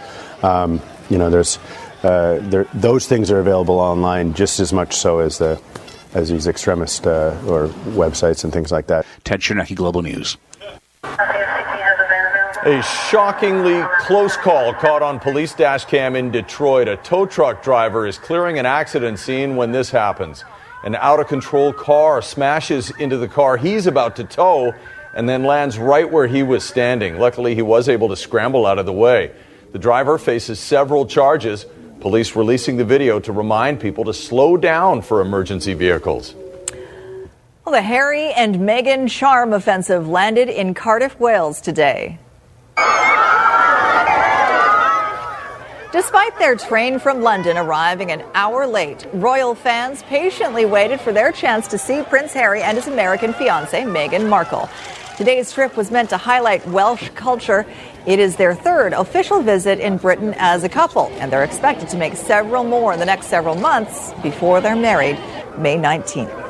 Um, 0.43 0.81
you 1.09 1.17
know, 1.17 1.29
there's 1.29 1.59
uh, 2.03 2.39
there, 2.41 2.67
those 2.73 3.07
things 3.07 3.31
are 3.31 3.39
available 3.39 3.79
online 3.79 4.33
just 4.33 4.59
as 4.59 4.71
much 4.71 4.95
so 4.95 5.19
as 5.19 5.37
the 5.37 5.61
as 6.13 6.29
these 6.29 6.47
extremist 6.47 7.05
uh, 7.05 7.37
or 7.45 7.67
websites 7.93 8.43
and 8.43 8.53
things 8.53 8.71
like 8.71 8.87
that. 8.87 9.05
Ted 9.25 9.41
Chernecki, 9.41 9.75
Global 9.75 10.01
News. 10.01 10.37
A 12.65 12.81
shockingly 12.81 13.83
close 13.99 14.35
call 14.35 14.73
caught 14.73 15.03
on 15.03 15.19
police 15.19 15.53
dash 15.53 15.85
cam 15.85 16.15
in 16.15 16.31
Detroit. 16.31 16.87
A 16.87 16.97
tow 16.97 17.27
truck 17.27 17.61
driver 17.61 18.07
is 18.07 18.17
clearing 18.17 18.57
an 18.57 18.65
accident 18.65 19.19
scene 19.19 19.55
when 19.55 19.71
this 19.71 19.91
happens. 19.91 20.43
An 20.83 20.95
out 20.95 21.19
of 21.19 21.27
control 21.27 21.71
car 21.71 22.23
smashes 22.23 22.89
into 22.97 23.17
the 23.17 23.27
car 23.27 23.57
he's 23.57 23.85
about 23.85 24.15
to 24.15 24.23
tow 24.23 24.73
and 25.13 25.29
then 25.29 25.43
lands 25.43 25.77
right 25.77 26.11
where 26.11 26.25
he 26.25 26.41
was 26.41 26.63
standing. 26.63 27.19
Luckily, 27.19 27.53
he 27.53 27.61
was 27.61 27.87
able 27.87 28.09
to 28.09 28.15
scramble 28.15 28.65
out 28.65 28.79
of 28.79 28.87
the 28.87 28.93
way. 28.93 29.31
The 29.71 29.77
driver 29.77 30.17
faces 30.17 30.59
several 30.59 31.05
charges. 31.05 31.67
Police 31.99 32.35
releasing 32.35 32.77
the 32.77 32.83
video 32.83 33.19
to 33.19 33.31
remind 33.31 33.79
people 33.79 34.05
to 34.05 34.13
slow 34.13 34.57
down 34.57 35.03
for 35.03 35.21
emergency 35.21 35.75
vehicles. 35.75 36.33
Well, 37.63 37.75
the 37.75 37.83
Harry 37.83 38.33
and 38.33 38.55
Meghan 38.55 39.07
charm 39.07 39.53
offensive 39.53 40.07
landed 40.07 40.49
in 40.49 40.73
Cardiff, 40.73 41.19
Wales 41.19 41.61
today. 41.61 42.17
Despite 45.91 46.37
their 46.39 46.55
train 46.57 46.99
from 46.99 47.21
London 47.21 47.57
arriving 47.57 48.11
an 48.11 48.21
hour 48.33 48.67
late, 48.67 49.05
royal 49.13 49.55
fans 49.55 50.03
patiently 50.03 50.65
waited 50.65 50.99
for 50.99 51.13
their 51.13 51.31
chance 51.31 51.69
to 51.69 51.77
see 51.77 52.03
Prince 52.03 52.33
Harry 52.33 52.61
and 52.61 52.77
his 52.77 52.87
American 52.87 53.31
fiancee, 53.31 53.77
Meghan 53.77 54.27
Markle. 54.27 54.69
Today's 55.17 55.53
trip 55.53 55.77
was 55.77 55.91
meant 55.91 56.09
to 56.09 56.17
highlight 56.17 56.67
Welsh 56.67 57.09
culture. 57.15 57.65
It 58.05 58.19
is 58.19 58.35
their 58.35 58.53
third 58.53 58.91
official 58.91 59.41
visit 59.41 59.79
in 59.79 59.95
Britain 59.95 60.35
as 60.37 60.65
a 60.65 60.69
couple, 60.69 61.07
and 61.19 61.31
they're 61.31 61.45
expected 61.45 61.87
to 61.89 61.97
make 61.97 62.17
several 62.17 62.65
more 62.65 62.91
in 62.91 62.99
the 62.99 63.05
next 63.05 63.27
several 63.27 63.55
months 63.55 64.11
before 64.21 64.59
they're 64.59 64.75
married 64.75 65.17
May 65.57 65.77
19th. 65.77 66.44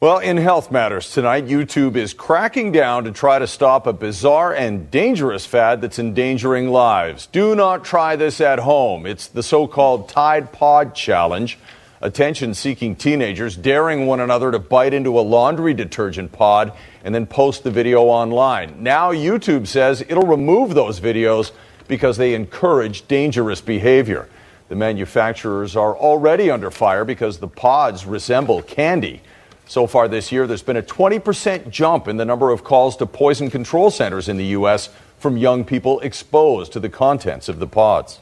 Well, 0.00 0.18
in 0.18 0.36
health 0.36 0.70
matters 0.70 1.10
tonight, 1.10 1.48
YouTube 1.48 1.96
is 1.96 2.14
cracking 2.14 2.70
down 2.70 3.02
to 3.02 3.10
try 3.10 3.40
to 3.40 3.48
stop 3.48 3.84
a 3.84 3.92
bizarre 3.92 4.54
and 4.54 4.88
dangerous 4.92 5.44
fad 5.44 5.80
that's 5.80 5.98
endangering 5.98 6.68
lives. 6.68 7.26
Do 7.26 7.56
not 7.56 7.84
try 7.84 8.14
this 8.14 8.40
at 8.40 8.60
home. 8.60 9.06
It's 9.06 9.26
the 9.26 9.42
so 9.42 9.66
called 9.66 10.08
Tide 10.08 10.52
Pod 10.52 10.94
Challenge. 10.94 11.58
Attention 12.00 12.54
seeking 12.54 12.94
teenagers 12.94 13.56
daring 13.56 14.06
one 14.06 14.20
another 14.20 14.52
to 14.52 14.60
bite 14.60 14.94
into 14.94 15.18
a 15.18 15.20
laundry 15.20 15.74
detergent 15.74 16.30
pod 16.30 16.74
and 17.02 17.12
then 17.12 17.26
post 17.26 17.64
the 17.64 17.70
video 17.72 18.02
online. 18.02 18.80
Now, 18.80 19.10
YouTube 19.10 19.66
says 19.66 20.02
it'll 20.02 20.28
remove 20.28 20.76
those 20.76 21.00
videos 21.00 21.50
because 21.88 22.18
they 22.18 22.34
encourage 22.34 23.08
dangerous 23.08 23.60
behavior. 23.60 24.28
The 24.68 24.76
manufacturers 24.76 25.74
are 25.74 25.96
already 25.96 26.52
under 26.52 26.70
fire 26.70 27.04
because 27.04 27.38
the 27.38 27.48
pods 27.48 28.06
resemble 28.06 28.62
candy. 28.62 29.22
So 29.68 29.86
far 29.86 30.08
this 30.08 30.32
year, 30.32 30.46
there's 30.46 30.62
been 30.62 30.78
a 30.78 30.82
20% 30.82 31.68
jump 31.68 32.08
in 32.08 32.16
the 32.16 32.24
number 32.24 32.50
of 32.50 32.64
calls 32.64 32.96
to 32.96 33.06
poison 33.06 33.50
control 33.50 33.90
centers 33.90 34.26
in 34.26 34.38
the 34.38 34.46
U.S. 34.46 34.88
from 35.18 35.36
young 35.36 35.62
people 35.62 36.00
exposed 36.00 36.72
to 36.72 36.80
the 36.80 36.88
contents 36.88 37.50
of 37.50 37.58
the 37.58 37.66
pods. 37.66 38.20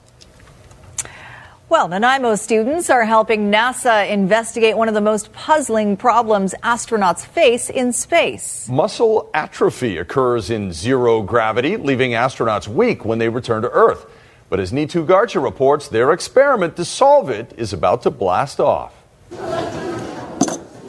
Well, 1.69 1.87
Nanaimo 1.87 2.35
students 2.35 2.91
are 2.91 3.05
helping 3.05 3.53
NASA 3.53 4.11
investigate 4.11 4.77
one 4.77 4.89
of 4.89 4.95
the 4.95 5.01
most 5.01 5.33
puzzling 5.33 5.97
problems 5.97 6.53
astronauts 6.65 7.25
face 7.25 7.71
in 7.71 7.93
space. 7.93 8.69
Muscle 8.69 9.31
atrophy 9.33 9.99
occurs 9.99 10.51
in 10.51 10.73
zero 10.73 11.23
gravity, 11.23 11.77
leaving 11.77 12.11
astronauts 12.11 12.67
weak 12.67 13.05
when 13.05 13.21
they 13.21 13.29
return 13.29 13.63
to 13.63 13.71
Earth. 13.71 14.07
But 14.49 14.59
as 14.59 14.73
Neetu 14.73 15.07
Garcha 15.07 15.41
reports, 15.41 15.87
their 15.87 16.13
experiment 16.13 16.75
to 16.75 16.85
solve 16.85 17.31
it 17.31 17.53
is 17.57 17.73
about 17.73 18.03
to 18.03 18.11
blast 18.11 18.59
off. 18.59 18.95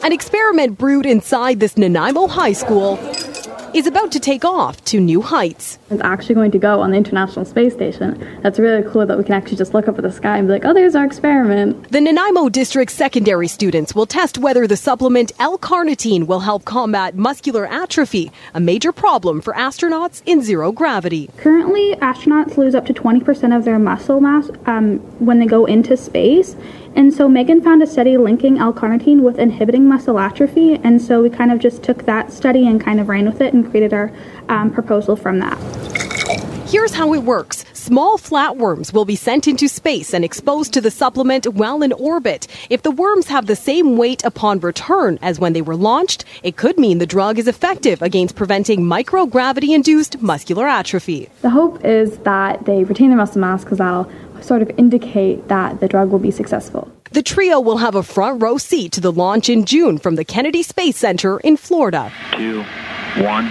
An 0.02 0.12
experiment 0.12 0.78
brewed 0.78 1.06
inside 1.06 1.60
this 1.60 1.76
Nanaimo 1.76 2.28
high 2.28 2.52
school 2.52 2.98
is 3.74 3.86
about 3.86 4.10
to 4.12 4.20
take 4.20 4.44
off 4.44 4.82
to 4.84 5.00
new 5.00 5.20
heights. 5.20 5.78
It's 5.90 6.00
actually 6.02 6.36
going 6.36 6.50
to 6.52 6.58
go 6.58 6.80
on 6.80 6.92
the 6.92 6.96
International 6.96 7.44
Space 7.44 7.74
Station. 7.74 8.18
That's 8.42 8.58
really 8.58 8.88
cool 8.90 9.04
that 9.04 9.18
we 9.18 9.24
can 9.24 9.34
actually 9.34 9.56
just 9.56 9.74
look 9.74 9.88
up 9.88 9.98
at 9.98 10.02
the 10.02 10.12
sky 10.12 10.38
and 10.38 10.46
be 10.46 10.52
like, 10.52 10.64
oh, 10.64 10.72
there's 10.72 10.94
our 10.94 11.04
experiment. 11.04 11.90
The 11.90 12.00
Nanaimo 12.00 12.48
District 12.48 12.90
secondary 12.90 13.48
students 13.48 13.94
will 13.94 14.06
test 14.06 14.38
whether 14.38 14.66
the 14.66 14.76
supplement 14.76 15.32
L-carnitine 15.38 16.26
will 16.26 16.40
help 16.40 16.64
combat 16.64 17.14
muscular 17.14 17.66
atrophy, 17.66 18.32
a 18.54 18.60
major 18.60 18.92
problem 18.92 19.40
for 19.40 19.52
astronauts 19.52 20.22
in 20.24 20.42
zero 20.42 20.72
gravity. 20.72 21.28
Currently, 21.36 21.96
astronauts 21.96 22.56
lose 22.56 22.74
up 22.74 22.86
to 22.86 22.94
20% 22.94 23.56
of 23.56 23.64
their 23.64 23.78
muscle 23.78 24.20
mass 24.20 24.48
um, 24.66 24.98
when 25.24 25.40
they 25.40 25.46
go 25.46 25.66
into 25.66 25.96
space. 25.96 26.56
And 26.98 27.14
so 27.14 27.28
Megan 27.28 27.62
found 27.62 27.80
a 27.80 27.86
study 27.86 28.16
linking 28.16 28.58
L-carnitine 28.58 29.20
with 29.20 29.38
inhibiting 29.38 29.86
muscle 29.86 30.18
atrophy, 30.18 30.74
and 30.82 31.00
so 31.00 31.22
we 31.22 31.30
kind 31.30 31.52
of 31.52 31.60
just 31.60 31.84
took 31.84 32.06
that 32.06 32.32
study 32.32 32.66
and 32.66 32.80
kind 32.80 32.98
of 32.98 33.08
ran 33.08 33.24
with 33.24 33.40
it 33.40 33.54
and 33.54 33.70
created 33.70 33.94
our 33.94 34.12
um, 34.48 34.72
proposal 34.72 35.14
from 35.14 35.38
that. 35.38 35.56
Here's 36.66 36.92
how 36.92 37.14
it 37.14 37.22
works. 37.22 37.64
Small 37.72 38.18
flatworms 38.18 38.92
will 38.92 39.06
be 39.06 39.16
sent 39.16 39.48
into 39.48 39.68
space 39.68 40.12
and 40.12 40.22
exposed 40.22 40.74
to 40.74 40.80
the 40.80 40.90
supplement 40.90 41.46
while 41.46 41.82
in 41.82 41.92
orbit. 41.92 42.46
If 42.68 42.82
the 42.82 42.90
worms 42.90 43.28
have 43.28 43.46
the 43.46 43.56
same 43.56 43.96
weight 43.96 44.22
upon 44.24 44.60
return 44.60 45.18
as 45.22 45.38
when 45.40 45.54
they 45.54 45.62
were 45.62 45.76
launched, 45.76 46.26
it 46.42 46.56
could 46.56 46.78
mean 46.78 46.98
the 46.98 47.06
drug 47.06 47.38
is 47.38 47.48
effective 47.48 48.02
against 48.02 48.36
preventing 48.36 48.82
microgravity 48.82 49.74
induced 49.74 50.20
muscular 50.20 50.66
atrophy. 50.66 51.30
The 51.40 51.48
hope 51.48 51.82
is 51.84 52.18
that 52.18 52.66
they 52.66 52.84
retain 52.84 53.08
their 53.08 53.16
muscle 53.16 53.40
mass 53.40 53.64
because 53.64 53.78
that'll 53.78 54.10
sort 54.40 54.62
of 54.62 54.70
indicate 54.78 55.48
that 55.48 55.80
the 55.80 55.88
drug 55.88 56.10
will 56.10 56.18
be 56.18 56.30
successful. 56.30 56.90
The 57.12 57.22
trio 57.22 57.60
will 57.60 57.78
have 57.78 57.94
a 57.94 58.02
front 58.02 58.42
row 58.42 58.58
seat 58.58 58.92
to 58.92 59.00
the 59.00 59.12
launch 59.12 59.48
in 59.48 59.64
June 59.64 59.98
from 59.98 60.16
the 60.16 60.24
Kennedy 60.24 60.62
Space 60.62 60.96
Center 60.96 61.40
in 61.40 61.56
Florida. 61.56 62.12
Two, 62.32 62.62
one. 63.22 63.50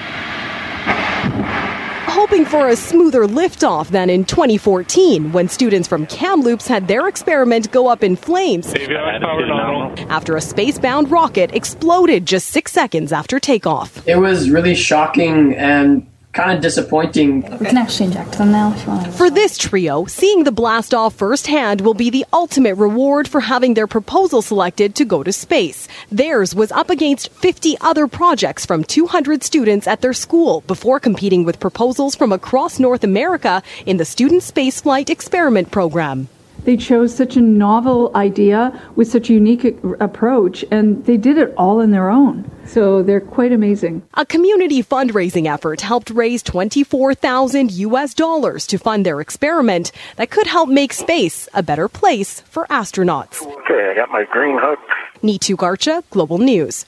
Hoping 2.10 2.46
for 2.46 2.68
a 2.68 2.76
smoother 2.76 3.26
liftoff 3.26 3.90
than 3.90 4.10
in 4.10 4.26
2014 4.26 5.32
when 5.32 5.48
students 5.48 5.88
from 5.88 6.06
Kamloops 6.08 6.68
had 6.68 6.88
their 6.88 7.08
experiment 7.08 7.72
go 7.72 7.88
up 7.88 8.04
in 8.04 8.16
flames 8.16 8.74
after 8.74 10.36
a 10.36 10.40
spacebound 10.40 11.12
rocket 11.12 11.54
exploded 11.54 12.26
just 12.26 12.48
six 12.48 12.72
seconds 12.72 13.12
after 13.12 13.40
takeoff. 13.40 14.08
It 14.08 14.18
was 14.18 14.50
really 14.50 14.74
shocking 14.74 15.54
and 15.56 16.08
kind 16.38 16.56
of 16.56 16.62
disappointing. 16.62 17.42
We 17.58 17.66
can 17.66 17.78
actually 17.78 18.06
inject 18.06 18.38
them 18.38 18.52
now 18.52 18.72
if 18.72 18.84
you 18.84 18.90
want. 18.90 19.14
For 19.16 19.32
this 19.32 19.58
trio, 19.58 20.06
seeing 20.06 20.44
the 20.44 20.52
blast 20.52 20.94
off 20.94 21.16
firsthand 21.16 21.82
will 21.82 21.96
be 21.96 22.12
the 22.12 22.26
ultimate 22.32 22.76
reward 22.76 23.28
for 23.28 23.42
having 23.42 23.74
their 23.74 23.88
proposal 23.88 24.44
selected 24.44 24.94
to 24.96 25.04
go 25.04 25.24
to 25.24 25.34
space. 25.34 25.88
Theirs 26.12 26.54
was 26.54 26.72
up 26.72 26.92
against 26.92 27.30
50 27.30 27.78
other 27.82 28.08
projects 28.08 28.68
from 28.68 28.84
200 28.84 29.44
students 29.44 29.88
at 29.88 30.02
their 30.02 30.14
school 30.14 30.62
before 30.68 31.00
competing 31.00 31.44
with 31.44 31.60
proposals 31.60 32.14
from 32.14 32.32
across 32.32 32.80
North 32.80 33.04
America 33.04 33.64
in 33.88 33.98
the 33.98 34.06
Student 34.06 34.44
Spaceflight 34.44 35.10
Experiment 35.10 35.72
Program. 35.72 36.30
They 36.68 36.76
chose 36.76 37.16
such 37.16 37.38
a 37.38 37.42
novel 37.42 38.12
idea 38.14 38.78
with 38.98 39.08
such 39.08 39.30
a 39.30 39.34
unique 39.34 39.64
approach, 40.02 40.66
and 40.70 41.02
they 41.06 41.16
did 41.16 41.38
it 41.38 41.54
all 41.56 41.80
on 41.80 41.92
their 41.92 42.10
own. 42.10 42.44
So 42.66 43.02
they're 43.04 43.22
quite 43.22 43.54
amazing. 43.54 44.02
A 44.16 44.26
community 44.26 44.84
fundraising 44.84 45.48
effort 45.48 45.80
helped 45.80 46.10
raise 46.10 46.44
24,000 46.44 47.72
US 47.72 48.14
dollars 48.14 48.68
to 48.68 48.78
fund 48.78 49.06
their 49.06 49.22
experiment 49.22 49.94
that 50.18 50.30
could 50.30 50.46
help 50.46 50.68
make 50.68 50.92
space 50.92 51.48
a 51.54 51.64
better 51.64 51.88
place 51.88 52.42
for 52.42 52.66
astronauts. 52.66 53.42
Okay, 53.42 53.90
I 53.90 53.94
got 53.96 54.12
my 54.12 54.26
green 54.30 54.58
hook. 54.60 54.80
Neetu 55.24 55.56
Garcha, 55.56 56.04
Global 56.10 56.38
News. 56.38 56.86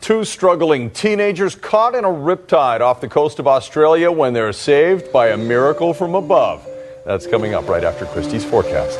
Two 0.00 0.24
struggling 0.24 0.90
teenagers 0.90 1.54
caught 1.54 1.94
in 1.94 2.04
a 2.04 2.08
riptide 2.08 2.80
off 2.80 3.00
the 3.00 3.08
coast 3.08 3.38
of 3.38 3.46
Australia 3.46 4.10
when 4.10 4.32
they're 4.32 4.52
saved 4.52 5.12
by 5.12 5.28
a 5.28 5.36
miracle 5.36 5.94
from 5.94 6.16
above. 6.16 6.66
That's 7.06 7.24
coming 7.24 7.54
up 7.54 7.68
right 7.68 7.84
after 7.84 8.04
Kristi's 8.04 8.44
forecast. 8.44 8.98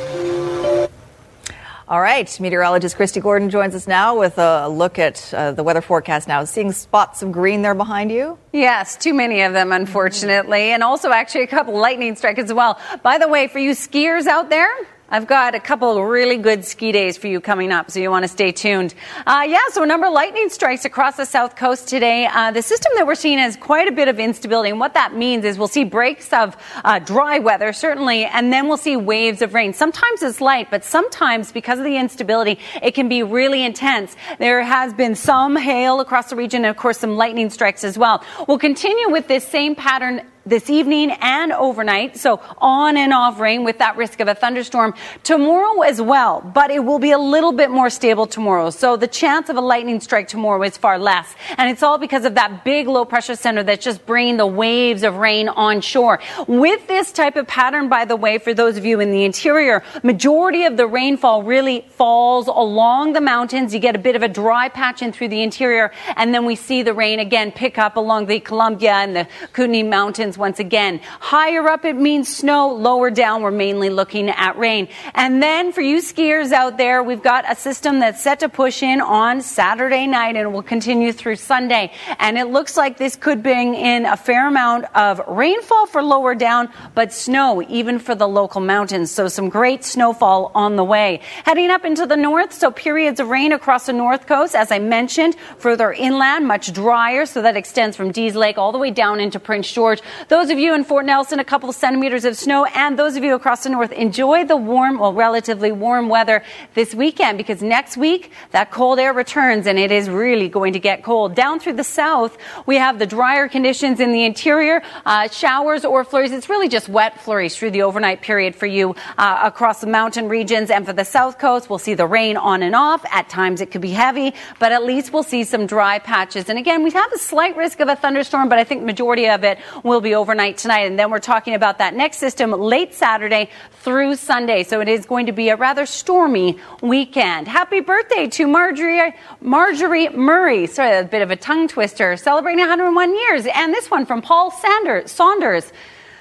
All 1.88 2.00
right, 2.00 2.40
meteorologist 2.40 2.96
Kristi 2.96 3.20
Gordon 3.20 3.50
joins 3.50 3.74
us 3.74 3.88
now 3.88 4.16
with 4.16 4.38
a 4.38 4.68
look 4.68 4.98
at 5.00 5.34
uh, 5.34 5.50
the 5.52 5.64
weather 5.64 5.80
forecast 5.80 6.28
now. 6.28 6.44
Seeing 6.44 6.70
spots 6.70 7.22
of 7.22 7.32
green 7.32 7.62
there 7.62 7.74
behind 7.74 8.12
you? 8.12 8.38
Yes, 8.52 8.96
too 8.96 9.12
many 9.12 9.42
of 9.42 9.52
them, 9.52 9.72
unfortunately, 9.72 10.70
and 10.70 10.84
also 10.84 11.10
actually 11.10 11.42
a 11.42 11.46
couple 11.48 11.76
lightning 11.76 12.14
strikes 12.14 12.38
as 12.38 12.52
well. 12.52 12.80
By 13.02 13.18
the 13.18 13.26
way, 13.26 13.48
for 13.48 13.58
you 13.58 13.72
skiers 13.72 14.26
out 14.26 14.50
there, 14.50 14.70
I've 15.08 15.28
got 15.28 15.54
a 15.54 15.60
couple 15.60 16.04
really 16.04 16.36
good 16.36 16.64
ski 16.64 16.90
days 16.90 17.16
for 17.16 17.28
you 17.28 17.40
coming 17.40 17.70
up, 17.70 17.92
so 17.92 18.00
you 18.00 18.10
want 18.10 18.24
to 18.24 18.28
stay 18.28 18.50
tuned. 18.50 18.92
Uh, 19.24 19.46
yeah, 19.46 19.60
so 19.70 19.84
a 19.84 19.86
number 19.86 20.08
of 20.08 20.12
lightning 20.12 20.48
strikes 20.48 20.84
across 20.84 21.16
the 21.16 21.24
south 21.24 21.54
coast 21.54 21.86
today. 21.86 22.26
Uh, 22.26 22.50
the 22.50 22.60
system 22.60 22.90
that 22.96 23.06
we're 23.06 23.14
seeing 23.14 23.38
has 23.38 23.56
quite 23.56 23.86
a 23.86 23.92
bit 23.92 24.08
of 24.08 24.18
instability, 24.18 24.70
and 24.70 24.80
what 24.80 24.94
that 24.94 25.14
means 25.14 25.44
is 25.44 25.58
we'll 25.58 25.68
see 25.68 25.84
breaks 25.84 26.32
of 26.32 26.56
uh, 26.84 26.98
dry 26.98 27.38
weather, 27.38 27.72
certainly, 27.72 28.24
and 28.24 28.52
then 28.52 28.66
we'll 28.66 28.76
see 28.76 28.96
waves 28.96 29.42
of 29.42 29.54
rain. 29.54 29.72
Sometimes 29.72 30.24
it's 30.24 30.40
light, 30.40 30.72
but 30.72 30.84
sometimes, 30.84 31.52
because 31.52 31.78
of 31.78 31.84
the 31.84 31.96
instability, 31.96 32.58
it 32.82 32.96
can 32.96 33.08
be 33.08 33.22
really 33.22 33.64
intense. 33.64 34.16
There 34.40 34.64
has 34.64 34.92
been 34.92 35.14
some 35.14 35.54
hail 35.54 36.00
across 36.00 36.30
the 36.30 36.36
region, 36.36 36.64
and 36.64 36.70
of 36.70 36.76
course, 36.76 36.98
some 36.98 37.16
lightning 37.16 37.50
strikes 37.50 37.84
as 37.84 37.96
well. 37.96 38.24
We'll 38.48 38.58
continue 38.58 39.08
with 39.10 39.28
this 39.28 39.46
same 39.46 39.76
pattern 39.76 40.22
this 40.46 40.70
evening 40.70 41.10
and 41.20 41.52
overnight. 41.52 42.16
So 42.16 42.40
on 42.58 42.96
and 42.96 43.12
off 43.12 43.40
rain 43.40 43.64
with 43.64 43.78
that 43.78 43.96
risk 43.96 44.20
of 44.20 44.28
a 44.28 44.34
thunderstorm 44.34 44.94
tomorrow 45.24 45.82
as 45.82 46.00
well, 46.00 46.40
but 46.40 46.70
it 46.70 46.84
will 46.84 46.98
be 47.00 47.10
a 47.10 47.18
little 47.18 47.52
bit 47.52 47.70
more 47.70 47.90
stable 47.90 48.26
tomorrow. 48.26 48.70
So 48.70 48.96
the 48.96 49.08
chance 49.08 49.48
of 49.48 49.56
a 49.56 49.60
lightning 49.60 50.00
strike 50.00 50.28
tomorrow 50.28 50.62
is 50.62 50.76
far 50.76 50.98
less. 50.98 51.34
And 51.58 51.70
it's 51.70 51.82
all 51.82 51.98
because 51.98 52.24
of 52.24 52.36
that 52.36 52.64
big 52.64 52.86
low 52.86 53.04
pressure 53.04 53.36
center 53.36 53.62
that's 53.62 53.84
just 53.84 54.06
bringing 54.06 54.36
the 54.36 54.46
waves 54.46 55.02
of 55.02 55.16
rain 55.16 55.48
onshore. 55.48 56.20
With 56.46 56.86
this 56.86 57.12
type 57.12 57.36
of 57.36 57.46
pattern, 57.46 57.88
by 57.88 58.04
the 58.04 58.16
way, 58.16 58.38
for 58.38 58.54
those 58.54 58.76
of 58.76 58.84
you 58.84 59.00
in 59.00 59.10
the 59.10 59.24
interior, 59.24 59.82
majority 60.02 60.64
of 60.64 60.76
the 60.76 60.86
rainfall 60.86 61.42
really 61.42 61.84
falls 61.90 62.46
along 62.46 63.12
the 63.12 63.20
mountains. 63.20 63.74
You 63.74 63.80
get 63.80 63.96
a 63.96 63.98
bit 63.98 64.14
of 64.14 64.22
a 64.22 64.28
dry 64.28 64.68
patch 64.68 65.02
in 65.02 65.12
through 65.12 65.28
the 65.28 65.42
interior, 65.42 65.92
and 66.16 66.32
then 66.32 66.44
we 66.44 66.54
see 66.54 66.82
the 66.82 66.94
rain 66.94 67.18
again 67.18 67.52
pick 67.52 67.78
up 67.78 67.96
along 67.96 68.26
the 68.26 68.40
Columbia 68.40 68.92
and 68.92 69.16
the 69.16 69.28
Kootenay 69.52 69.82
Mountains 69.82 70.35
once 70.36 70.58
again. 70.58 71.00
Higher 71.20 71.68
up, 71.68 71.84
it 71.84 71.96
means 71.96 72.34
snow. 72.34 72.72
Lower 72.74 73.10
down, 73.10 73.42
we're 73.42 73.50
mainly 73.50 73.90
looking 73.90 74.28
at 74.28 74.56
rain. 74.58 74.88
And 75.14 75.42
then 75.42 75.72
for 75.72 75.80
you 75.80 75.98
skiers 75.98 76.52
out 76.52 76.76
there, 76.76 77.02
we've 77.02 77.22
got 77.22 77.50
a 77.50 77.54
system 77.54 78.00
that's 78.00 78.22
set 78.22 78.40
to 78.40 78.48
push 78.48 78.82
in 78.82 79.00
on 79.00 79.40
Saturday 79.40 80.06
night 80.06 80.36
and 80.36 80.52
will 80.52 80.62
continue 80.62 81.12
through 81.12 81.36
Sunday. 81.36 81.92
And 82.18 82.38
it 82.38 82.46
looks 82.46 82.76
like 82.76 82.98
this 82.98 83.16
could 83.16 83.42
bring 83.42 83.74
in 83.74 84.06
a 84.06 84.16
fair 84.16 84.48
amount 84.48 84.86
of 84.94 85.20
rainfall 85.26 85.86
for 85.86 86.02
lower 86.02 86.34
down, 86.34 86.68
but 86.94 87.12
snow 87.12 87.62
even 87.68 87.98
for 87.98 88.14
the 88.14 88.28
local 88.28 88.60
mountains. 88.60 89.10
So 89.10 89.28
some 89.28 89.48
great 89.48 89.84
snowfall 89.84 90.52
on 90.54 90.76
the 90.76 90.84
way. 90.84 91.20
Heading 91.44 91.70
up 91.70 91.84
into 91.84 92.06
the 92.06 92.16
north, 92.16 92.52
so 92.52 92.70
periods 92.70 93.20
of 93.20 93.28
rain 93.28 93.52
across 93.52 93.86
the 93.86 93.92
north 93.92 94.26
coast, 94.26 94.54
as 94.54 94.70
I 94.70 94.78
mentioned, 94.78 95.36
further 95.58 95.92
inland, 95.92 96.46
much 96.46 96.72
drier, 96.72 97.26
so 97.26 97.42
that 97.42 97.56
extends 97.56 97.96
from 97.96 98.12
Dease 98.12 98.34
Lake 98.34 98.58
all 98.58 98.72
the 98.72 98.78
way 98.78 98.90
down 98.90 99.20
into 99.20 99.38
Prince 99.38 99.72
George. 99.72 100.00
Those 100.28 100.50
of 100.50 100.58
you 100.58 100.74
in 100.74 100.82
Fort 100.82 101.06
Nelson, 101.06 101.38
a 101.38 101.44
couple 101.44 101.72
centimeters 101.72 102.24
of 102.24 102.36
snow, 102.36 102.64
and 102.64 102.98
those 102.98 103.14
of 103.14 103.22
you 103.22 103.36
across 103.36 103.62
the 103.62 103.68
north, 103.68 103.92
enjoy 103.92 104.44
the 104.44 104.56
warm, 104.56 104.98
well, 104.98 105.12
relatively 105.12 105.70
warm 105.70 106.08
weather 106.08 106.42
this 106.74 106.96
weekend 106.96 107.38
because 107.38 107.62
next 107.62 107.96
week 107.96 108.32
that 108.50 108.72
cold 108.72 108.98
air 108.98 109.12
returns 109.12 109.68
and 109.68 109.78
it 109.78 109.92
is 109.92 110.10
really 110.10 110.48
going 110.48 110.72
to 110.72 110.80
get 110.80 111.04
cold. 111.04 111.36
Down 111.36 111.60
through 111.60 111.74
the 111.74 111.84
south, 111.84 112.36
we 112.66 112.74
have 112.74 112.98
the 112.98 113.06
drier 113.06 113.48
conditions 113.48 114.00
in 114.00 114.10
the 114.10 114.24
interior, 114.24 114.82
uh, 115.04 115.28
showers 115.28 115.84
or 115.84 116.02
flurries. 116.02 116.32
It's 116.32 116.48
really 116.48 116.68
just 116.68 116.88
wet 116.88 117.20
flurries 117.20 117.56
through 117.56 117.70
the 117.70 117.82
overnight 117.82 118.20
period 118.20 118.56
for 118.56 118.66
you 118.66 118.96
uh, 119.18 119.42
across 119.44 119.80
the 119.80 119.86
mountain 119.86 120.28
regions. 120.28 120.70
And 120.70 120.84
for 120.84 120.92
the 120.92 121.04
south 121.04 121.38
coast, 121.38 121.70
we'll 121.70 121.78
see 121.78 121.94
the 121.94 122.06
rain 122.06 122.36
on 122.36 122.64
and 122.64 122.74
off. 122.74 123.04
At 123.12 123.28
times 123.28 123.60
it 123.60 123.70
could 123.70 123.80
be 123.80 123.92
heavy, 123.92 124.34
but 124.58 124.72
at 124.72 124.82
least 124.82 125.12
we'll 125.12 125.22
see 125.22 125.44
some 125.44 125.68
dry 125.68 126.00
patches. 126.00 126.48
And 126.48 126.58
again, 126.58 126.82
we 126.82 126.90
have 126.90 127.12
a 127.12 127.18
slight 127.18 127.56
risk 127.56 127.78
of 127.78 127.86
a 127.86 127.94
thunderstorm, 127.94 128.48
but 128.48 128.58
I 128.58 128.64
think 128.64 128.82
majority 128.82 129.28
of 129.28 129.44
it 129.44 129.58
will 129.84 130.00
be 130.00 130.15
overnight 130.16 130.58
tonight. 130.58 130.86
And 130.86 130.98
then 130.98 131.10
we're 131.10 131.20
talking 131.20 131.54
about 131.54 131.78
that 131.78 131.94
next 131.94 132.18
system 132.18 132.50
late 132.50 132.94
Saturday 132.94 133.50
through 133.82 134.16
Sunday. 134.16 134.64
So 134.64 134.80
it 134.80 134.88
is 134.88 135.06
going 135.06 135.26
to 135.26 135.32
be 135.32 135.50
a 135.50 135.56
rather 135.56 135.86
stormy 135.86 136.58
weekend. 136.82 137.46
Happy 137.46 137.80
birthday 137.80 138.26
to 138.28 138.46
Marjorie, 138.46 139.14
Marjorie 139.40 140.08
Murray. 140.08 140.66
Sorry, 140.66 140.98
a 140.98 141.04
bit 141.04 141.22
of 141.22 141.30
a 141.30 141.36
tongue 141.36 141.68
twister. 141.68 142.16
Celebrating 142.16 142.60
101 142.60 143.14
years. 143.14 143.46
And 143.54 143.72
this 143.72 143.90
one 143.90 144.06
from 144.06 144.22
Paul 144.22 144.50
Sanders, 144.50 145.10
Saunders. 145.12 145.72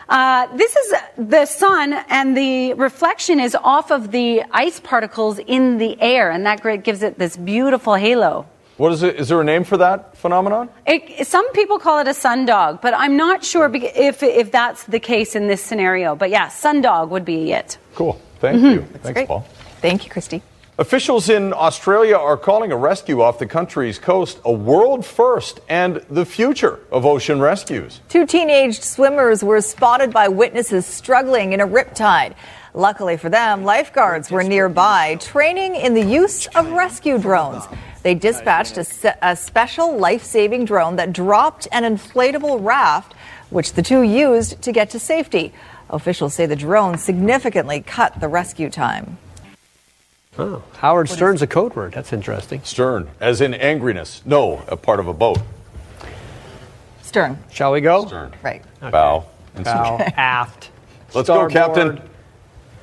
Uh, 0.08 0.56
this 0.56 0.76
is 0.76 0.94
the 1.18 1.48
sun, 1.48 1.94
and 2.10 2.38
the 2.38 2.74
reflection 2.76 3.40
is 3.40 3.56
off 3.56 3.90
of 3.90 4.12
the 4.12 4.44
ice 4.52 4.80
particles 4.80 5.40
in 5.40 5.80
the 5.80 6.00
air, 6.00 6.30
and 6.30 6.46
that 6.46 6.62
gives 6.84 7.02
it 7.02 7.18
this 7.18 7.36
beautiful 7.36 7.96
halo. 7.96 8.46
What 8.78 8.92
is 8.92 9.04
it? 9.04 9.16
Is 9.16 9.30
there 9.30 9.40
a 9.40 9.44
name 9.44 9.64
for 9.64 9.78
that 9.78 10.18
phenomenon? 10.18 10.70
It, 10.86 11.26
some 11.28 11.50
people 11.54 11.80
call 11.80 12.00
it 12.00 12.08
a 12.08 12.12
sundog, 12.12 12.82
but 12.82 12.94
I'm 12.94 13.16
not 13.16 13.44
sure 13.44 13.72
if, 13.74 14.22
if 14.22 14.52
that's 14.52 14.84
the 14.84 15.00
case 15.00 15.36
in 15.36 15.48
this 15.48 15.62
scenario. 15.62 16.16
But 16.16 16.30
yeah, 16.30 16.48
sundog 16.50 17.10
would 17.10 17.24
be 17.24 17.54
it. 17.54 17.78
Cool. 17.96 18.20
Thank 18.40 18.62
Mhm. 18.62 18.74
you. 18.74 18.80
That's 18.82 18.92
Thanks, 19.04 19.14
great. 19.14 19.28
Paul. 19.30 19.46
Thank 19.82 20.04
you, 20.06 20.12
Kristi. 20.12 20.42
Officials 20.78 21.30
in 21.30 21.54
Australia 21.54 22.18
are 22.18 22.36
calling 22.36 22.74
a 22.74 22.76
rescue 22.76 23.22
off 23.22 23.40
the 23.40 23.46
country's 23.46 23.98
coast 23.98 24.40
a 24.44 24.52
world 24.52 25.06
first 25.06 25.62
and 25.70 26.02
the 26.10 26.26
future 26.26 26.80
of 26.92 27.06
ocean 27.06 27.40
rescues. 27.40 28.02
Two 28.10 28.26
teenage 28.26 28.82
swimmers 28.82 29.42
were 29.42 29.62
spotted 29.62 30.12
by 30.12 30.28
witnesses 30.28 30.86
struggling 30.86 31.54
in 31.54 31.62
a 31.62 31.68
riptide. 31.68 32.34
Luckily 32.76 33.16
for 33.16 33.30
them, 33.30 33.64
lifeguards 33.64 34.30
were 34.30 34.44
nearby, 34.44 35.16
training 35.22 35.76
in 35.76 35.94
the 35.94 36.04
use 36.04 36.46
of 36.48 36.70
rescue 36.74 37.18
drones. 37.18 37.64
They 38.04 38.16
dispatched 38.16 38.78
a, 38.78 38.84
se- 38.84 39.16
a 39.22 39.34
special 39.38 39.98
life 39.98 40.24
saving 40.24 40.66
drone 40.66 40.98
that 40.98 41.14
dropped 41.14 41.70
an 41.72 41.84
inflatable 41.84 42.60
raft, 42.62 43.14
which 43.50 43.74
the 43.74 43.82
two 43.82 44.02
used 44.02 44.62
to 44.62 44.74
get 44.74 44.90
to 44.90 45.00
safety. 45.00 45.54
Officials 45.90 46.34
say 46.34 46.48
the 46.48 46.56
drone 46.58 46.98
significantly 46.98 47.80
cut 47.80 48.20
the 48.20 48.28
rescue 48.28 48.70
time. 48.70 49.18
Oh, 50.38 50.62
Howard 50.80 51.08
Stern's 51.08 51.42
a 51.42 51.48
code 51.48 51.78
word. 51.78 51.94
That's 51.94 52.12
interesting. 52.12 52.62
Stern, 52.64 53.10
as 53.22 53.40
in 53.40 53.54
angriness. 53.54 54.26
No, 54.26 54.66
a 54.68 54.76
part 54.76 55.00
of 55.00 55.08
a 55.08 55.14
boat. 55.14 55.40
Stern. 57.04 57.38
Shall 57.54 57.72
we 57.72 57.80
go? 57.80 58.06
Stern. 58.06 58.34
Right. 58.44 58.62
Bow. 58.82 59.28
and 59.56 59.64
Bow, 59.64 59.96
stern. 59.96 60.14
aft. 60.18 60.72
Let's 61.14 61.30
go, 61.30 61.48
Captain. 61.48 62.02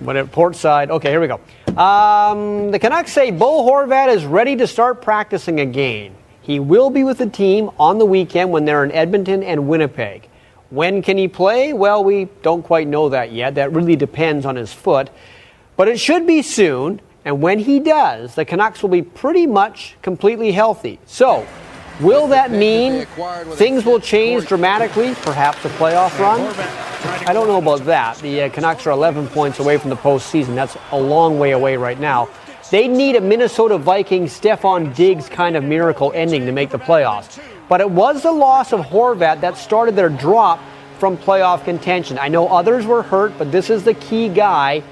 Whatever, 0.04 0.28
port 0.28 0.56
side. 0.56 0.90
Okay, 0.90 1.10
here 1.10 1.20
we 1.20 1.28
go. 1.28 1.40
Um, 1.80 2.70
the 2.70 2.78
Canucks 2.78 3.12
say 3.12 3.30
Bo 3.30 3.64
Horvat 3.64 4.14
is 4.14 4.24
ready 4.24 4.56
to 4.56 4.66
start 4.66 5.00
practicing 5.00 5.60
again. 5.60 6.14
He 6.40 6.58
will 6.58 6.90
be 6.90 7.04
with 7.04 7.18
the 7.18 7.28
team 7.28 7.70
on 7.78 7.98
the 7.98 8.04
weekend 8.04 8.50
when 8.50 8.64
they're 8.64 8.84
in 8.84 8.90
Edmonton 8.92 9.42
and 9.42 9.68
Winnipeg. 9.68 10.28
When 10.70 11.02
can 11.02 11.16
he 11.16 11.28
play? 11.28 11.72
Well, 11.72 12.02
we 12.02 12.24
don't 12.42 12.62
quite 12.62 12.88
know 12.88 13.10
that 13.10 13.30
yet. 13.30 13.54
That 13.54 13.72
really 13.72 13.94
depends 13.94 14.44
on 14.44 14.56
his 14.56 14.72
foot. 14.72 15.10
But 15.76 15.88
it 15.88 16.00
should 16.00 16.26
be 16.26 16.42
soon, 16.42 17.00
and 17.24 17.40
when 17.40 17.60
he 17.60 17.78
does, 17.78 18.34
the 18.34 18.44
Canucks 18.44 18.82
will 18.82 18.90
be 18.90 19.02
pretty 19.02 19.46
much 19.46 19.96
completely 20.02 20.50
healthy. 20.50 20.98
So, 21.06 21.46
will 22.00 22.26
that 22.28 22.50
mean 22.50 23.06
things 23.54 23.84
will 23.84 24.00
change 24.00 24.46
dramatically? 24.46 25.14
Perhaps 25.22 25.64
a 25.64 25.68
playoff 25.70 26.18
run? 26.18 26.40
I 27.26 27.32
don't 27.32 27.48
know 27.48 27.58
about 27.58 27.84
that. 27.86 28.18
The 28.18 28.42
uh, 28.42 28.48
Canucks 28.50 28.86
are 28.86 28.90
11 28.90 29.28
points 29.28 29.58
away 29.58 29.78
from 29.78 29.90
the 29.90 29.96
postseason. 29.96 30.54
That's 30.54 30.76
a 30.90 31.00
long 31.00 31.38
way 31.38 31.52
away 31.52 31.76
right 31.76 31.98
now. 31.98 32.28
They 32.70 32.88
need 32.88 33.16
a 33.16 33.20
Minnesota 33.20 33.76
Vikings 33.76 34.38
Stefon 34.38 34.94
Diggs 34.94 35.28
kind 35.28 35.56
of 35.56 35.64
miracle 35.64 36.10
ending 36.14 36.46
to 36.46 36.52
make 36.52 36.70
the 36.70 36.78
playoffs. 36.78 37.42
But 37.68 37.80
it 37.80 37.90
was 37.90 38.22
the 38.22 38.32
loss 38.32 38.72
of 38.72 38.80
Horvat 38.80 39.40
that 39.40 39.56
started 39.56 39.94
their 39.94 40.08
drop 40.08 40.60
from 40.98 41.16
playoff 41.16 41.64
contention. 41.64 42.18
I 42.18 42.28
know 42.28 42.48
others 42.48 42.86
were 42.86 43.02
hurt, 43.02 43.36
but 43.36 43.50
this 43.50 43.70
is 43.70 43.84
the 43.84 43.94
key 43.94 44.28
guy. 44.28 44.82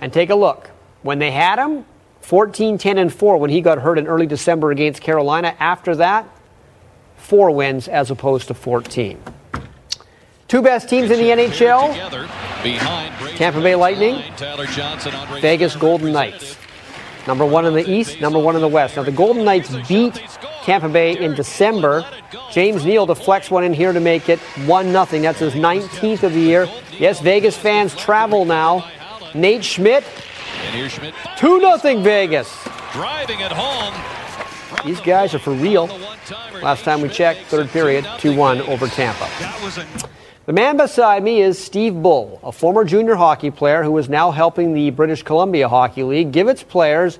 And 0.00 0.12
take 0.12 0.30
a 0.30 0.34
look. 0.34 0.70
When 1.02 1.18
they 1.18 1.30
had 1.30 1.58
him, 1.58 1.84
14, 2.20 2.78
10, 2.78 2.98
and 2.98 3.12
4 3.12 3.36
when 3.36 3.50
he 3.50 3.60
got 3.60 3.78
hurt 3.78 3.98
in 3.98 4.06
early 4.06 4.26
December 4.26 4.70
against 4.70 5.00
Carolina. 5.00 5.54
After 5.58 5.94
that, 5.96 6.28
four 7.24 7.50
wins 7.50 7.88
as 7.88 8.10
opposed 8.10 8.48
to 8.48 8.54
14. 8.54 9.20
Two 10.46 10.60
best 10.60 10.88
teams 10.88 11.10
in 11.10 11.18
the 11.18 11.30
NHL 11.30 11.94
Tampa 13.36 13.60
Bay 13.60 13.74
Lightning, 13.74 14.22
Vegas 15.40 15.74
Golden 15.74 16.12
Knights. 16.12 16.56
Number 17.26 17.46
one 17.46 17.64
in 17.64 17.72
the 17.72 17.90
East, 17.90 18.20
number 18.20 18.38
one 18.38 18.54
in 18.54 18.60
the 18.60 18.68
West. 18.68 18.96
Now, 18.96 19.02
the 19.02 19.10
Golden 19.10 19.44
Knights 19.44 19.74
beat 19.88 20.22
Tampa 20.64 20.90
Bay 20.90 21.18
in 21.18 21.34
December. 21.34 22.06
James 22.52 22.84
Neal 22.84 23.06
deflects 23.06 23.50
one 23.50 23.64
in 23.64 23.72
here 23.72 23.94
to 23.94 24.00
make 24.00 24.28
it 24.28 24.38
1 24.66 24.84
0. 24.92 25.04
That's 25.22 25.38
his 25.38 25.54
19th 25.54 26.22
of 26.22 26.34
the 26.34 26.40
year. 26.40 26.68
Yes, 26.98 27.20
Vegas 27.20 27.56
fans 27.56 27.96
travel 27.96 28.44
now. 28.44 28.86
Nate 29.34 29.64
Schmidt, 29.64 30.04
2 31.38 31.60
0 31.60 32.02
Vegas. 32.02 32.68
Driving 32.92 33.42
at 33.42 33.50
home. 33.50 34.13
These 34.82 35.00
guys 35.00 35.34
are 35.34 35.38
for 35.38 35.52
real. 35.52 35.86
Last 36.62 36.84
time 36.84 37.00
we 37.02 37.08
checked, 37.08 37.42
third 37.46 37.68
period, 37.68 38.06
2 38.18 38.36
1 38.36 38.62
over 38.62 38.86
Tampa. 38.86 39.28
The 40.46 40.52
man 40.52 40.76
beside 40.76 41.22
me 41.22 41.40
is 41.40 41.58
Steve 41.58 41.94
Bull, 41.94 42.38
a 42.42 42.52
former 42.52 42.84
junior 42.84 43.14
hockey 43.14 43.50
player 43.50 43.82
who 43.82 43.96
is 43.98 44.08
now 44.08 44.30
helping 44.30 44.74
the 44.74 44.90
British 44.90 45.22
Columbia 45.22 45.68
Hockey 45.68 46.02
League 46.02 46.32
give 46.32 46.48
its 46.48 46.62
players 46.62 47.18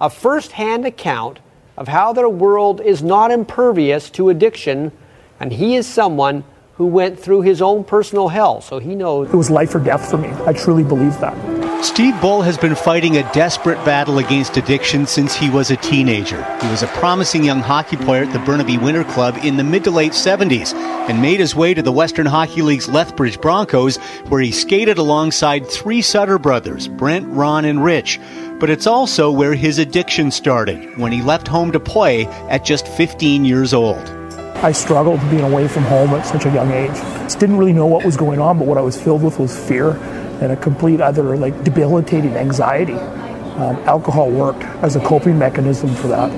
a 0.00 0.08
first 0.08 0.52
hand 0.52 0.86
account 0.86 1.38
of 1.76 1.88
how 1.88 2.12
their 2.12 2.28
world 2.28 2.80
is 2.80 3.02
not 3.02 3.30
impervious 3.30 4.10
to 4.10 4.30
addiction, 4.30 4.92
and 5.40 5.52
he 5.52 5.76
is 5.76 5.86
someone 5.86 6.44
who 6.76 6.86
went 6.86 7.18
through 7.18 7.42
his 7.42 7.60
own 7.60 7.84
personal 7.84 8.28
hell, 8.28 8.60
so 8.60 8.78
he 8.78 8.94
knows. 8.94 9.28
It 9.32 9.36
was 9.36 9.50
life 9.50 9.74
or 9.74 9.78
death 9.78 10.10
for 10.10 10.18
me. 10.18 10.28
I 10.46 10.52
truly 10.52 10.82
believe 10.82 11.18
that. 11.20 11.36
Steve 11.84 12.18
Bull 12.20 12.42
has 12.42 12.56
been 12.56 12.76
fighting 12.76 13.16
a 13.16 13.32
desperate 13.32 13.84
battle 13.84 14.18
against 14.18 14.56
addiction 14.56 15.04
since 15.04 15.34
he 15.34 15.50
was 15.50 15.72
a 15.72 15.76
teenager. 15.76 16.40
He 16.62 16.68
was 16.68 16.84
a 16.84 16.86
promising 16.86 17.42
young 17.42 17.58
hockey 17.58 17.96
player 17.96 18.22
at 18.22 18.32
the 18.32 18.38
Burnaby 18.38 18.78
Winter 18.78 19.02
Club 19.02 19.36
in 19.42 19.56
the 19.56 19.64
mid 19.64 19.82
to 19.84 19.90
late 19.90 20.12
70s 20.12 20.74
and 20.74 21.20
made 21.20 21.40
his 21.40 21.56
way 21.56 21.74
to 21.74 21.82
the 21.82 21.90
Western 21.90 22.26
Hockey 22.26 22.62
League's 22.62 22.88
Lethbridge 22.88 23.40
Broncos, 23.40 23.96
where 24.28 24.40
he 24.40 24.52
skated 24.52 24.98
alongside 24.98 25.66
three 25.66 26.02
Sutter 26.02 26.38
brothers, 26.38 26.86
Brent, 26.86 27.26
Ron, 27.28 27.64
and 27.64 27.82
Rich. 27.82 28.20
But 28.60 28.70
it's 28.70 28.86
also 28.86 29.32
where 29.32 29.54
his 29.54 29.78
addiction 29.78 30.30
started 30.30 30.96
when 30.96 31.10
he 31.10 31.20
left 31.20 31.48
home 31.48 31.72
to 31.72 31.80
play 31.80 32.26
at 32.48 32.64
just 32.64 32.86
15 32.86 33.44
years 33.44 33.74
old. 33.74 34.21
I 34.62 34.70
struggled 34.70 35.18
being 35.28 35.42
away 35.42 35.66
from 35.66 35.82
home 35.82 36.10
at 36.10 36.24
such 36.24 36.46
a 36.46 36.50
young 36.52 36.70
age. 36.70 36.94
Just 37.24 37.40
didn't 37.40 37.56
really 37.56 37.72
know 37.72 37.86
what 37.86 38.04
was 38.04 38.16
going 38.16 38.40
on, 38.40 38.58
but 38.58 38.68
what 38.68 38.78
I 38.78 38.80
was 38.80 39.00
filled 39.00 39.24
with 39.24 39.40
was 39.40 39.58
fear 39.58 39.90
and 40.40 40.52
a 40.52 40.56
complete 40.56 41.00
other 41.00 41.36
like 41.36 41.64
debilitating 41.64 42.36
anxiety. 42.36 42.94
Um, 42.94 43.76
alcohol 43.88 44.30
worked 44.30 44.62
as 44.82 44.94
a 44.94 45.00
coping 45.00 45.36
mechanism 45.36 45.92
for 45.96 46.06
that. 46.08 46.30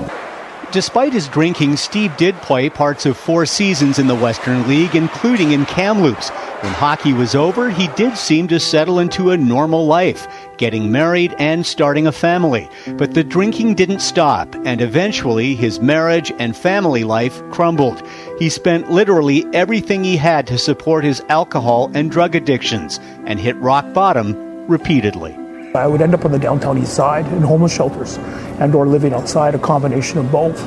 Despite 0.73 1.13
his 1.13 1.29
drinking, 1.29 1.77
Steve 1.77 2.17
did 2.17 2.35
play 2.37 2.69
parts 2.69 3.07
of 3.07 3.17
four 3.17 3.47
seasons 3.47 3.99
in 3.99 4.09
the 4.09 4.15
Western 4.17 4.67
League, 4.67 4.97
including 4.97 5.53
in 5.53 5.67
Kamloops. 5.67 6.31
When 6.31 6.73
hockey 6.73 7.13
was 7.13 7.35
over, 7.35 7.71
he 7.71 7.89
did 7.89 8.17
seem 8.17 8.49
to 8.49 8.59
settle 8.59 8.99
into 8.99 9.31
a 9.31 9.37
normal 9.37 9.87
life, 9.87 10.27
getting 10.59 10.93
married 10.93 11.35
and 11.39 11.65
starting 11.65 12.07
a 12.07 12.13
family. 12.13 12.69
But 12.97 13.15
the 13.15 13.25
drinking 13.25 13.75
didn't 13.75 14.01
stop, 14.01 14.55
and 14.65 14.81
eventually 14.81 15.55
his 15.55 15.81
marriage 15.81 16.33
and 16.39 16.57
family 16.57 17.05
life 17.05 17.43
crumbled. 17.51 18.03
He 18.39 18.49
spent 18.49 18.91
literally 18.91 19.45
everything 19.53 20.05
he 20.05 20.17
had 20.17 20.47
to 20.49 20.59
support 20.59 21.05
his 21.05 21.23
alcohol 21.29 21.91
and 21.95 22.11
drug 22.11 22.35
addictions, 22.35 22.99
and 23.27 23.39
hit 23.39 23.57
rock 23.57 23.93
bottom 23.93 24.35
repeatedly. 24.67 25.37
I 25.75 25.89
would 25.89 26.01
end 26.01 26.15
up 26.15 26.25
on 26.25 26.31
the 26.31 26.39
downtown 26.39 26.79
east 26.79 26.95
side 26.95 27.27
in 27.33 27.43
homeless 27.43 27.75
shelters 27.75 28.17
and 28.61 28.75
or 28.75 28.87
living 28.87 29.13
outside, 29.13 29.55
a 29.57 29.59
combination 29.59 30.19
of 30.19 30.31
both. 30.31 30.63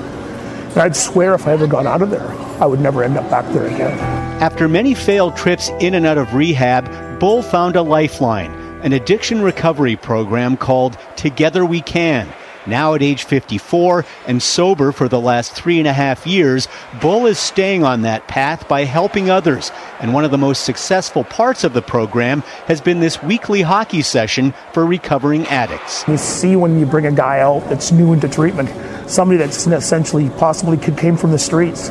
And 0.71 0.80
I'd 0.80 0.95
swear 0.95 1.34
if 1.34 1.47
I 1.47 1.54
ever 1.54 1.65
got 1.65 1.86
out 1.86 2.02
of 2.02 2.10
there, 2.10 2.28
I 2.62 2.65
would 2.65 2.82
never 2.82 3.04
end 3.04 3.17
up 3.17 3.30
back 3.30 3.45
there 3.54 3.65
again. 3.65 3.97
After 4.41 4.67
many 4.67 4.93
failed 4.93 5.38
trips 5.38 5.69
in 5.80 5.93
and 5.93 6.06
out 6.06 6.17
of 6.17 6.34
rehab, 6.34 7.19
Bull 7.19 7.41
found 7.41 7.76
a 7.76 7.82
lifeline, 7.82 8.52
an 8.81 8.93
addiction 8.93 9.41
recovery 9.41 9.95
program 9.95 10.55
called 10.55 10.97
Together 11.15 11.65
We 11.65 11.81
Can. 11.81 12.31
Now 12.67 12.93
at 12.93 13.01
age 13.01 13.23
54 13.23 14.05
and 14.27 14.43
sober 14.43 14.91
for 14.91 15.07
the 15.07 15.21
last 15.21 15.53
three 15.53 15.79
and 15.79 15.87
a 15.87 15.93
half 15.93 16.27
years, 16.27 16.67
Bull 17.01 17.25
is 17.25 17.39
staying 17.39 17.83
on 17.83 18.01
that 18.01 18.27
path 18.27 18.67
by 18.67 18.83
helping 18.83 19.29
others. 19.29 19.71
And 19.99 20.13
one 20.13 20.25
of 20.25 20.31
the 20.31 20.37
most 20.37 20.63
successful 20.63 21.23
parts 21.23 21.63
of 21.63 21.73
the 21.73 21.81
program 21.81 22.41
has 22.67 22.81
been 22.81 22.99
this 22.99 23.23
weekly 23.23 23.61
hockey 23.61 24.01
session 24.01 24.53
for 24.73 24.85
recovering 24.85 25.47
addicts. 25.47 26.05
You 26.07 26.17
see 26.17 26.55
when 26.55 26.77
you 26.79 26.85
bring 26.85 27.05
a 27.05 27.11
guy 27.11 27.39
out 27.39 27.61
that's 27.69 27.91
new 27.91 28.13
into 28.13 28.27
treatment, 28.27 28.69
somebody 29.09 29.37
that's 29.37 29.65
essentially 29.65 30.29
possibly 30.31 30.77
came 30.77 31.15
from 31.15 31.31
the 31.31 31.39
streets, 31.39 31.89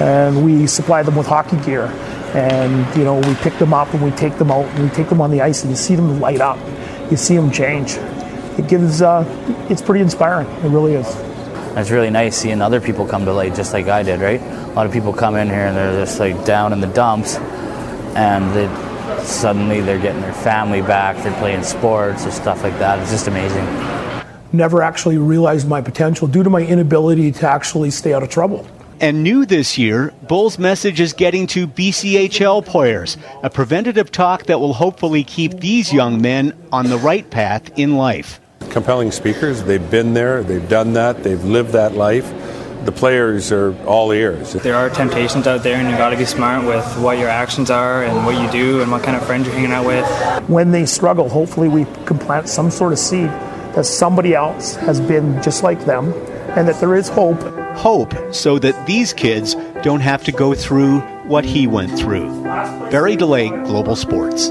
and 0.00 0.44
we 0.44 0.66
supply 0.68 1.02
them 1.02 1.16
with 1.16 1.26
hockey 1.26 1.56
gear, 1.58 1.88
and 2.34 2.96
you 2.96 3.04
know 3.04 3.16
we 3.16 3.34
pick 3.36 3.56
them 3.58 3.74
up 3.74 3.92
and 3.94 4.02
we 4.02 4.10
take 4.12 4.38
them 4.38 4.50
out 4.50 4.64
and 4.64 4.84
we 4.84 4.90
take 4.90 5.08
them 5.08 5.20
on 5.20 5.30
the 5.30 5.40
ice 5.40 5.62
and 5.62 5.70
you 5.70 5.76
see 5.76 5.94
them 5.94 6.20
light 6.20 6.40
up, 6.40 6.58
you 7.10 7.16
see 7.16 7.36
them 7.36 7.50
change. 7.50 7.98
It 8.58 8.68
gives, 8.68 9.00
uh, 9.00 9.24
it's 9.70 9.80
pretty 9.80 10.02
inspiring. 10.02 10.46
It 10.64 10.68
really 10.68 10.94
is. 10.94 11.06
It's 11.74 11.90
really 11.90 12.10
nice 12.10 12.36
seeing 12.36 12.60
other 12.60 12.82
people 12.82 13.06
come 13.06 13.24
to 13.24 13.32
light 13.32 13.54
just 13.54 13.72
like 13.72 13.88
I 13.88 14.02
did, 14.02 14.20
right? 14.20 14.42
A 14.42 14.72
lot 14.74 14.84
of 14.84 14.92
people 14.92 15.12
come 15.14 15.36
in 15.36 15.48
here 15.48 15.66
and 15.66 15.74
they're 15.74 16.04
just 16.04 16.20
like 16.20 16.44
down 16.44 16.74
in 16.74 16.80
the 16.80 16.86
dumps, 16.86 17.36
and 18.14 18.54
they, 18.54 19.24
suddenly 19.24 19.80
they're 19.80 19.98
getting 19.98 20.20
their 20.20 20.34
family 20.34 20.82
back, 20.82 21.16
they're 21.22 21.38
playing 21.38 21.62
sports 21.62 22.26
or 22.26 22.30
stuff 22.30 22.62
like 22.62 22.78
that. 22.78 22.98
It's 22.98 23.10
just 23.10 23.26
amazing. 23.26 23.64
Never 24.52 24.82
actually 24.82 25.16
realized 25.16 25.66
my 25.66 25.80
potential 25.80 26.28
due 26.28 26.42
to 26.42 26.50
my 26.50 26.60
inability 26.60 27.32
to 27.32 27.48
actually 27.48 27.90
stay 27.90 28.12
out 28.12 28.22
of 28.22 28.28
trouble. 28.28 28.66
And 29.00 29.22
new 29.22 29.44
this 29.44 29.78
year, 29.78 30.12
Bull's 30.28 30.58
message 30.58 31.00
is 31.00 31.12
getting 31.12 31.46
to 31.48 31.66
BCHL 31.66 32.64
players, 32.64 33.16
a 33.42 33.50
preventative 33.50 34.12
talk 34.12 34.44
that 34.46 34.60
will 34.60 34.74
hopefully 34.74 35.24
keep 35.24 35.60
these 35.60 35.92
young 35.92 36.22
men 36.22 36.56
on 36.70 36.88
the 36.88 36.98
right 36.98 37.28
path 37.28 37.76
in 37.78 37.96
life. 37.96 38.40
Compelling 38.70 39.10
speakers, 39.10 39.64
they've 39.64 39.90
been 39.90 40.14
there, 40.14 40.42
they've 40.42 40.68
done 40.68 40.92
that, 40.92 41.24
they've 41.24 41.42
lived 41.44 41.72
that 41.72 41.94
life. 41.94 42.32
The 42.84 42.92
players 42.92 43.52
are 43.52 43.76
all 43.84 44.12
ears. 44.12 44.54
There 44.54 44.74
are 44.74 44.90
temptations 44.90 45.46
out 45.46 45.62
there, 45.62 45.76
and 45.76 45.88
you've 45.88 45.98
got 45.98 46.10
to 46.10 46.16
be 46.16 46.24
smart 46.24 46.66
with 46.66 46.84
what 46.98 47.18
your 47.18 47.28
actions 47.28 47.70
are 47.70 48.02
and 48.02 48.26
what 48.26 48.40
you 48.40 48.50
do 48.50 48.82
and 48.82 48.90
what 48.90 49.02
kind 49.04 49.16
of 49.16 49.24
friends 49.24 49.46
you're 49.46 49.54
hanging 49.54 49.72
out 49.72 49.86
with. 49.86 50.48
When 50.48 50.72
they 50.72 50.86
struggle, 50.86 51.28
hopefully 51.28 51.68
we 51.68 51.84
can 52.06 52.18
plant 52.18 52.48
some 52.48 52.70
sort 52.70 52.92
of 52.92 52.98
seed 52.98 53.28
that 53.74 53.84
somebody 53.84 54.34
else 54.34 54.74
has 54.76 55.00
been 55.00 55.40
just 55.42 55.62
like 55.62 55.84
them 55.84 56.12
and 56.56 56.68
that 56.68 56.78
there 56.80 56.94
is 56.94 57.08
hope. 57.08 57.40
Hope 57.76 58.14
so 58.34 58.58
that 58.58 58.86
these 58.86 59.12
kids 59.12 59.54
don't 59.82 60.00
have 60.00 60.22
to 60.24 60.32
go 60.32 60.54
through 60.54 61.00
what 61.24 61.44
he 61.44 61.66
went 61.66 61.98
through. 61.98 62.42
Barry 62.90 63.16
DeLay, 63.16 63.48
Global 63.64 63.96
Sports. 63.96 64.50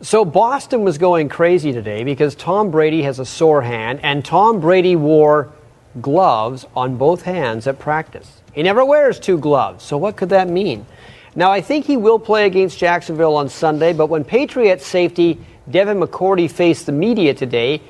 So 0.00 0.24
Boston 0.24 0.84
was 0.84 0.96
going 0.96 1.28
crazy 1.28 1.72
today 1.72 2.04
because 2.04 2.34
Tom 2.34 2.70
Brady 2.70 3.02
has 3.02 3.18
a 3.18 3.26
sore 3.26 3.60
hand, 3.60 4.00
and 4.02 4.24
Tom 4.24 4.60
Brady 4.60 4.96
wore 4.96 5.52
gloves 6.00 6.64
on 6.74 6.96
both 6.96 7.22
hands 7.22 7.66
at 7.66 7.78
practice. 7.78 8.40
He 8.54 8.62
never 8.62 8.84
wears 8.84 9.20
two 9.20 9.36
gloves, 9.36 9.84
so 9.84 9.98
what 9.98 10.16
could 10.16 10.30
that 10.30 10.48
mean? 10.48 10.86
Now, 11.34 11.50
I 11.50 11.60
think 11.60 11.84
he 11.84 11.96
will 11.96 12.18
play 12.18 12.46
against 12.46 12.78
Jacksonville 12.78 13.36
on 13.36 13.48
Sunday, 13.48 13.92
but 13.92 14.06
when 14.06 14.24
Patriots 14.24 14.86
safety 14.86 15.38
Devin 15.70 16.00
McCourty 16.00 16.50
faced 16.50 16.86
the 16.86 16.92
media 16.92 17.34
today, 17.34 17.82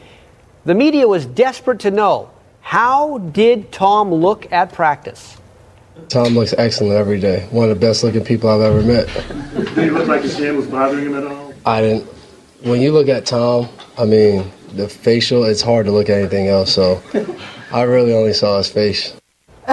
the 0.64 0.74
media 0.74 1.06
was 1.06 1.26
desperate 1.26 1.80
to 1.80 1.90
know 1.90 2.30
how 2.60 3.18
did 3.18 3.72
Tom 3.72 4.12
look 4.12 4.52
at 4.52 4.72
practice? 4.72 5.36
Tom 6.08 6.34
looks 6.34 6.54
excellent 6.56 6.94
every 6.94 7.18
day. 7.18 7.46
One 7.50 7.70
of 7.70 7.80
the 7.80 7.86
best 7.86 8.04
looking 8.04 8.24
people 8.24 8.50
I've 8.50 8.60
ever 8.60 8.82
met. 8.82 9.06
Did 9.54 9.84
he 9.84 9.90
look 9.90 10.06
like 10.06 10.22
his 10.22 10.38
hand 10.38 10.56
was 10.56 10.66
bothering 10.66 11.06
him 11.06 11.14
at 11.16 11.26
all? 11.26 11.52
I 11.66 11.80
didn't. 11.80 12.04
When 12.62 12.80
you 12.80 12.92
look 12.92 13.08
at 13.08 13.26
Tom, 13.26 13.68
I 13.96 14.04
mean, 14.04 14.50
the 14.74 14.88
facial, 14.88 15.44
it's 15.44 15.62
hard 15.62 15.86
to 15.86 15.92
look 15.92 16.08
at 16.08 16.18
anything 16.18 16.48
else. 16.48 16.72
So 16.72 17.02
I 17.72 17.82
really 17.82 18.12
only 18.12 18.32
saw 18.32 18.58
his 18.58 18.68
face. 18.68 19.14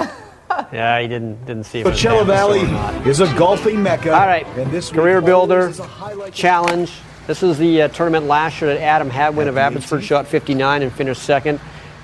Yeah, 0.72 1.00
he 1.00 1.06
didn't 1.06 1.44
didn't 1.46 1.64
see 1.64 1.80
it. 1.80 1.86
Coachella 1.86 2.26
Valley 2.26 2.60
is 3.08 3.20
a 3.20 3.32
golfing 3.36 3.82
mecca. 3.82 4.12
All 4.12 4.26
right, 4.26 4.46
and 4.56 4.70
this 4.70 4.90
CareerBuilder 4.90 5.68
is 5.70 5.78
a 5.78 5.86
highlight 5.86 6.32
challenge. 6.32 6.92
This 7.26 7.42
is 7.42 7.58
the 7.58 7.82
uh, 7.82 7.88
tournament 7.88 8.26
last 8.26 8.60
year 8.60 8.72
that 8.72 8.80
Adam 8.80 9.10
Hadwin 9.10 9.48
of 9.48 9.58
Abbotsford 9.58 10.04
shot 10.04 10.28
59 10.28 10.82
and 10.82 10.92
finished 10.92 11.22
second. 11.22 11.60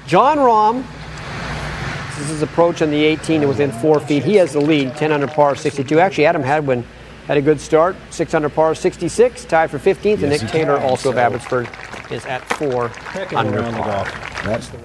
Jon 0.06 0.38
Rahm, 0.38 0.84
this 2.08 2.24
is 2.24 2.28
his 2.28 2.42
approach 2.42 2.82
on 2.82 2.90
the 2.90 3.04
18 3.04 3.42
to 3.42 3.46
within 3.46 3.70
four 3.70 4.00
feet. 4.00 4.24
He 4.24 4.34
has 4.36 4.52
the 4.52 4.60
lead, 4.60 4.96
10 4.96 5.12
under 5.12 5.28
par, 5.28 5.54
62. 5.54 6.00
Actually, 6.00 6.26
Adam 6.26 6.42
Hadwin 6.42 6.84
had 7.28 7.36
a 7.36 7.42
good 7.42 7.60
start, 7.60 7.94
6 8.10 8.34
under 8.34 8.48
par, 8.48 8.74
66, 8.74 9.44
tied 9.44 9.70
for 9.70 9.78
15th. 9.78 10.22
and 10.22 10.30
Nick 10.30 10.40
Taylor, 10.40 10.78
can. 10.78 10.90
also 10.90 11.10
of 11.10 11.18
Abbotsford, 11.18 11.68
is 12.10 12.26
at 12.26 12.42
4 12.54 12.90
under 13.36 13.60
around 13.60 13.74
the 13.74 13.80
par. 13.80 14.04
golf. 14.04 14.42
That's 14.44 14.68
the 14.68 14.78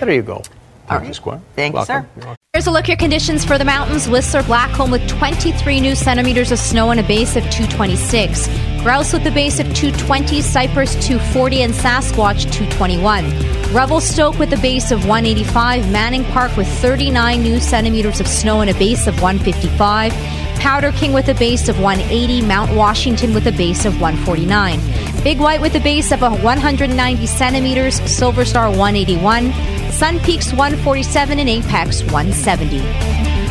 There 0.00 0.10
you 0.10 0.22
go. 0.22 0.42
Thank 0.88 1.08
you, 1.08 1.14
Squire. 1.14 1.40
Thank 1.54 1.74
you, 1.74 1.84
sir. 1.84 2.06
Here's 2.54 2.66
a 2.66 2.70
look 2.70 2.88
at 2.88 2.98
conditions 2.98 3.44
for 3.44 3.56
the 3.56 3.64
mountains. 3.64 4.08
Whistler 4.08 4.42
Blackcomb 4.42 4.90
with 4.90 5.06
23 5.08 5.80
new 5.80 5.94
centimeters 5.94 6.50
of 6.50 6.58
snow 6.58 6.90
and 6.90 7.00
a 7.00 7.02
base 7.02 7.36
of 7.36 7.44
226. 7.44 8.71
Grouse 8.82 9.12
with 9.12 9.24
a 9.26 9.30
base 9.30 9.60
of 9.60 9.66
220, 9.74 10.42
Cypress 10.42 10.94
240, 11.06 11.62
and 11.62 11.72
Sasquatch 11.72 12.52
221. 12.52 13.24
Revelstoke 13.72 14.36
with 14.40 14.52
a 14.52 14.56
base 14.56 14.90
of 14.90 15.06
185, 15.06 15.88
Manning 15.92 16.24
Park 16.24 16.56
with 16.56 16.66
39 16.80 17.40
new 17.40 17.60
centimeters 17.60 18.18
of 18.18 18.26
snow 18.26 18.60
and 18.60 18.70
a 18.70 18.74
base 18.74 19.06
of 19.06 19.22
155. 19.22 20.12
Powder 20.58 20.90
King 20.90 21.12
with 21.12 21.28
a 21.28 21.34
base 21.34 21.68
of 21.68 21.78
180, 21.78 22.42
Mount 22.42 22.74
Washington 22.74 23.32
with 23.32 23.46
a 23.46 23.52
base 23.52 23.84
of 23.84 24.00
149. 24.00 24.80
Big 25.22 25.38
White 25.38 25.60
with 25.60 25.76
a 25.76 25.80
base 25.80 26.10
of 26.10 26.20
190 26.20 27.26
centimeters, 27.26 28.00
Silver 28.10 28.44
Star 28.44 28.68
181, 28.68 29.52
Sun 29.92 30.18
Peaks 30.20 30.52
147, 30.52 31.38
and 31.38 31.48
Apex 31.48 32.02
170. 32.02 33.41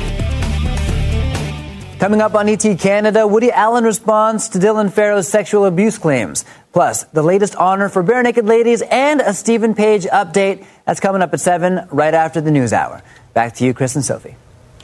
Coming 2.01 2.19
up 2.19 2.33
on 2.33 2.49
ET 2.49 2.65
Canada, 2.79 3.27
Woody 3.27 3.51
Allen 3.51 3.83
responds 3.83 4.49
to 4.49 4.57
Dylan 4.57 4.91
Farrow's 4.91 5.27
sexual 5.27 5.65
abuse 5.65 5.99
claims. 5.99 6.45
Plus, 6.73 7.03
the 7.03 7.21
latest 7.21 7.55
honor 7.55 7.89
for 7.89 8.03
Barenaked 8.03 8.43
Ladies 8.47 8.81
and 8.81 9.21
a 9.21 9.35
Steven 9.35 9.75
Page 9.75 10.05
update. 10.05 10.65
That's 10.87 10.99
coming 10.99 11.21
up 11.21 11.31
at 11.31 11.39
7 11.39 11.89
right 11.91 12.15
after 12.15 12.41
the 12.41 12.49
news 12.49 12.73
hour. 12.73 13.03
Back 13.35 13.53
to 13.57 13.65
you, 13.65 13.75
Chris 13.75 13.95
and 13.95 14.03
Sophie. 14.03 14.35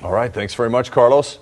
All 0.04 0.12
right, 0.12 0.32
thanks 0.32 0.54
very 0.54 0.70
much, 0.70 0.92
Carlos. 0.92 1.40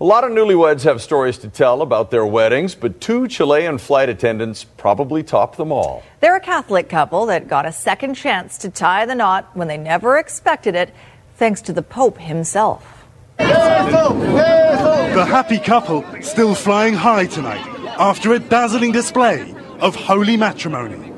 A 0.00 0.04
lot 0.04 0.24
of 0.24 0.30
newlyweds 0.30 0.84
have 0.84 1.02
stories 1.02 1.36
to 1.40 1.50
tell 1.50 1.82
about 1.82 2.10
their 2.10 2.24
weddings, 2.24 2.74
but 2.74 2.98
two 2.98 3.28
Chilean 3.28 3.76
flight 3.76 4.08
attendants 4.08 4.64
probably 4.64 5.22
top 5.22 5.56
them 5.56 5.70
all. 5.70 6.02
They're 6.20 6.36
a 6.36 6.40
Catholic 6.40 6.88
couple 6.88 7.26
that 7.26 7.48
got 7.48 7.66
a 7.66 7.72
second 7.72 8.14
chance 8.14 8.56
to 8.56 8.70
tie 8.70 9.04
the 9.04 9.14
knot 9.14 9.50
when 9.52 9.68
they 9.68 9.76
never 9.76 10.16
expected 10.16 10.74
it, 10.74 10.94
thanks 11.36 11.60
to 11.60 11.74
the 11.74 11.82
Pope 11.82 12.16
himself. 12.16 13.01
The 15.14 15.24
happy 15.26 15.58
couple 15.58 16.04
still 16.20 16.54
flying 16.54 16.94
high 16.94 17.26
tonight 17.26 17.64
after 17.98 18.32
a 18.32 18.38
dazzling 18.38 18.92
display 18.92 19.54
of 19.78 19.94
holy 19.94 20.36
matrimony. 20.36 21.12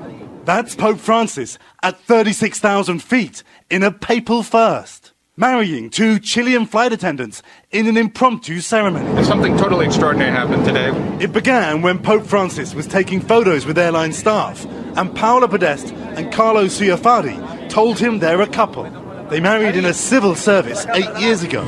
That's 0.44 0.74
Pope 0.74 0.98
Francis 0.98 1.58
at 1.82 1.98
36,000 2.00 3.02
feet 3.02 3.42
in 3.70 3.82
a 3.82 3.90
papal 3.90 4.42
first, 4.42 5.12
marrying 5.36 5.88
two 5.90 6.18
Chilean 6.18 6.66
flight 6.66 6.92
attendants 6.92 7.42
in 7.70 7.86
an 7.86 7.96
impromptu 7.96 8.60
ceremony. 8.60 9.24
Something 9.24 9.56
totally 9.56 9.86
extraordinary 9.86 10.32
happened 10.32 10.64
today. 10.66 10.90
It 11.22 11.32
began 11.32 11.80
when 11.80 11.98
Pope 11.98 12.26
Francis 12.26 12.74
was 12.74 12.86
taking 12.86 13.20
photos 13.20 13.64
with 13.64 13.78
airline 13.78 14.12
staff, 14.12 14.66
and 14.96 15.14
Paola 15.16 15.48
Podest 15.48 15.92
and 16.16 16.32
Carlo 16.32 16.66
Ciuffardi 16.66 17.68
told 17.70 17.98
him 17.98 18.18
they're 18.18 18.42
a 18.42 18.46
couple. 18.46 18.84
They 19.30 19.40
married 19.40 19.76
in 19.76 19.86
a 19.86 19.94
civil 19.94 20.34
service 20.34 20.84
eight 20.94 21.18
years 21.18 21.42
ago, 21.42 21.62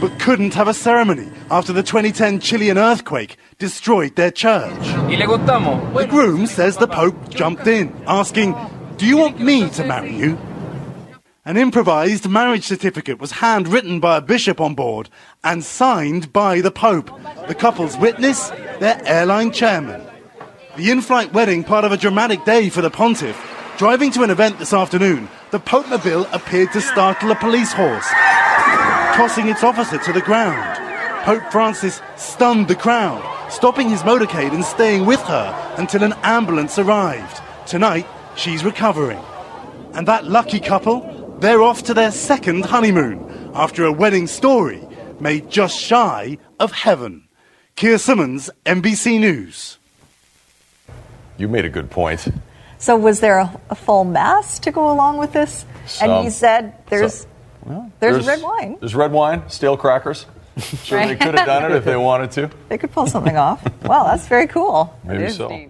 but 0.00 0.18
couldn't 0.18 0.54
have 0.54 0.68
a 0.68 0.74
ceremony 0.74 1.30
after 1.50 1.72
the 1.72 1.82
2010 1.82 2.40
Chilean 2.40 2.78
earthquake 2.78 3.36
destroyed 3.58 4.16
their 4.16 4.30
church. 4.30 4.70
The 4.80 6.06
groom 6.08 6.46
says 6.46 6.76
the 6.76 6.88
Pope 6.88 7.28
jumped 7.28 7.66
in, 7.66 7.94
asking, 8.06 8.56
Do 8.96 9.06
you 9.06 9.18
want 9.18 9.38
me 9.38 9.68
to 9.70 9.84
marry 9.84 10.14
you? 10.14 10.38
An 11.44 11.56
improvised 11.56 12.28
marriage 12.28 12.64
certificate 12.64 13.18
was 13.18 13.32
handwritten 13.32 13.98
by 13.98 14.18
a 14.18 14.20
bishop 14.20 14.60
on 14.60 14.74
board 14.74 15.08
and 15.42 15.64
signed 15.64 16.32
by 16.32 16.60
the 16.60 16.70
Pope. 16.70 17.10
The 17.48 17.54
couple's 17.54 17.96
witness, 17.96 18.50
their 18.78 19.00
airline 19.04 19.50
chairman. 19.50 20.02
The 20.76 20.90
in 20.90 21.00
flight 21.00 21.32
wedding, 21.32 21.64
part 21.64 21.84
of 21.84 21.92
a 21.92 21.96
dramatic 21.96 22.44
day 22.44 22.68
for 22.68 22.82
the 22.82 22.90
pontiff. 22.90 23.38
Driving 23.78 24.10
to 24.12 24.22
an 24.22 24.30
event 24.30 24.58
this 24.58 24.74
afternoon, 24.74 25.28
the 25.50 25.58
Pope 25.58 25.88
Mobile 25.88 26.26
appeared 26.32 26.72
to 26.72 26.80
startle 26.80 27.30
a 27.30 27.34
police 27.34 27.72
horse, 27.72 28.06
tossing 29.14 29.48
its 29.48 29.64
officer 29.64 29.98
to 29.98 30.12
the 30.12 30.20
ground. 30.20 30.76
Pope 31.24 31.50
Francis 31.52 32.00
stunned 32.16 32.68
the 32.68 32.74
crowd, 32.74 33.22
stopping 33.50 33.88
his 33.88 34.02
motorcade 34.02 34.52
and 34.54 34.64
staying 34.64 35.04
with 35.04 35.20
her 35.22 35.74
until 35.76 36.02
an 36.02 36.14
ambulance 36.22 36.78
arrived. 36.78 37.40
Tonight, 37.66 38.06
she's 38.36 38.64
recovering. 38.64 39.20
And 39.92 40.06
that 40.08 40.24
lucky 40.24 40.60
couple, 40.60 41.36
they're 41.40 41.62
off 41.62 41.82
to 41.84 41.94
their 41.94 42.10
second 42.10 42.64
honeymoon 42.64 43.50
after 43.54 43.84
a 43.84 43.92
wedding 43.92 44.26
story 44.26 44.80
made 45.20 45.50
just 45.50 45.78
shy 45.78 46.38
of 46.58 46.72
heaven. 46.72 47.28
Keir 47.76 47.98
Simmons, 47.98 48.50
NBC 48.64 49.20
News. 49.20 49.78
You 51.36 51.48
made 51.48 51.64
a 51.64 51.70
good 51.70 51.90
point. 51.90 52.28
So, 52.78 52.96
was 52.96 53.20
there 53.20 53.38
a, 53.38 53.60
a 53.68 53.74
full 53.74 54.04
mass 54.04 54.58
to 54.60 54.70
go 54.70 54.90
along 54.90 55.18
with 55.18 55.32
this? 55.32 55.66
and 56.00 56.24
he 56.24 56.30
said 56.30 56.74
there's 56.88 57.20
Some. 57.20 57.29
Said, 57.66 57.92
"There's, 58.00 58.14
there's, 58.14 58.26
red 58.26 58.42
wine. 58.42 58.76
There's 58.80 58.94
red 58.94 59.12
wine, 59.12 59.48
stale 59.48 59.76
crackers. 59.76 60.26
Sure, 60.60 61.06
they 61.06 61.16
could 61.16 61.38
have 61.38 61.46
done 61.46 61.70
it 61.70 61.76
if 61.76 61.84
they 61.84 61.96
wanted 61.96 62.32
to. 62.32 62.50
They 62.68 62.76
could 62.76 62.92
pull 62.92 63.06
something 63.06 63.36
off. 63.36 63.62
Wow, 63.82 64.04
that's 64.04 64.26
very 64.26 64.46
cool. 64.46 64.94
Maybe 65.04 65.30
so. 65.30 65.48
neat. 65.48 65.68